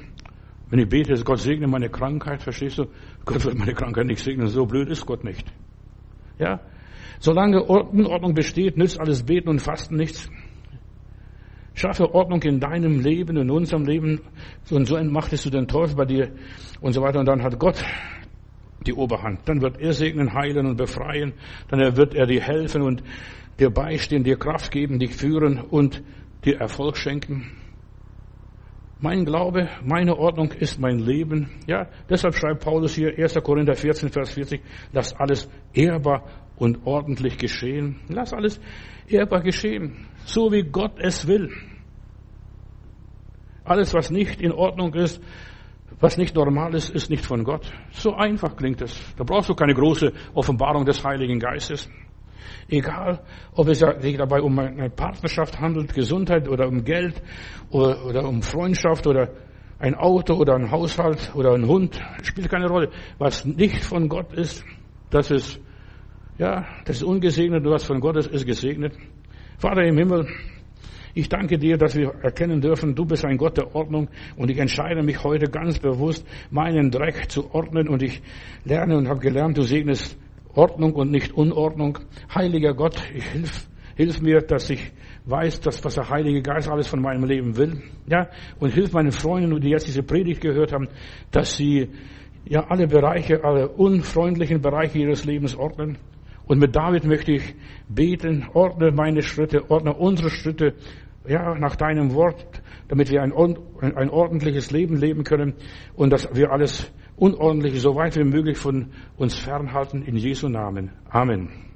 [0.69, 2.85] Wenn ich bete, Gott segne meine Krankheit, verstehst du?
[3.25, 5.45] Gott wird meine Krankheit nicht segnen, so blöd ist Gott nicht.
[6.39, 6.59] Ja?
[7.19, 10.29] Solange Unordnung besteht, nützt alles Beten und Fasten nichts.
[11.73, 14.21] Schaffe Ordnung in deinem Leben, in unserem Leben.
[14.69, 16.31] Und so entmachtest du den Teufel bei dir
[16.81, 17.19] und so weiter.
[17.19, 17.83] Und dann hat Gott
[18.85, 19.39] die Oberhand.
[19.45, 21.33] Dann wird er segnen, heilen und befreien.
[21.69, 23.03] Dann wird er dir helfen und
[23.59, 26.03] dir beistehen, dir Kraft geben, dich führen und
[26.45, 27.51] dir Erfolg schenken.
[28.99, 31.49] Mein Glaube, meine Ordnung ist mein Leben.
[31.67, 33.35] Ja, deshalb schreibt Paulus hier 1.
[33.43, 34.61] Korinther 14, Vers 40,
[34.93, 36.23] lass alles ehrbar
[36.55, 37.99] und ordentlich geschehen.
[38.07, 38.61] Lass alles
[39.07, 41.51] ehrbar geschehen, so wie Gott es will.
[43.65, 45.21] Alles, was nicht in Ordnung ist,
[45.99, 47.71] was nicht normal ist, ist nicht von Gott.
[47.91, 48.99] So einfach klingt es.
[49.15, 51.89] Da brauchst du keine große Offenbarung des Heiligen Geistes.
[52.69, 53.21] Egal,
[53.53, 57.21] ob es sich dabei um eine Partnerschaft handelt, Gesundheit oder um Geld
[57.69, 59.29] oder, oder um Freundschaft oder
[59.79, 62.89] ein Auto oder ein Haushalt oder ein Hund, spielt keine Rolle.
[63.17, 64.63] Was nicht von Gott ist,
[65.09, 65.59] das ist
[66.37, 68.93] ja, das ist ungesegnet und was von Gott ist, ist gesegnet.
[69.57, 70.27] Vater im Himmel,
[71.13, 74.57] ich danke dir, dass wir erkennen dürfen, du bist ein Gott der Ordnung und ich
[74.57, 78.21] entscheide mich heute ganz bewusst, meinen Dreck zu ordnen und ich
[78.65, 80.17] lerne und habe gelernt, du segnest
[80.55, 81.99] Ordnung und nicht Unordnung.
[82.33, 84.91] Heiliger Gott, ich hilf, hilf mir, dass ich
[85.25, 87.81] weiß, dass was der Heilige Geist alles von meinem Leben will.
[88.07, 88.29] Ja,
[88.59, 90.87] und hilf meinen Freunden, die jetzt diese Predigt gehört haben,
[91.31, 91.89] dass sie
[92.45, 95.97] ja alle Bereiche, alle unfreundlichen Bereiche ihres Lebens ordnen
[96.45, 97.55] und mit David möchte ich
[97.87, 100.73] beten, ordne meine Schritte, ordne unsere Schritte,
[101.25, 105.53] ja, nach deinem Wort, damit wir ein, ein ordentliches Leben leben können
[105.95, 106.91] und dass wir alles
[107.23, 110.91] Unordentliche so weit wie möglich von uns fernhalten in Jesu Namen.
[111.09, 111.72] Amen.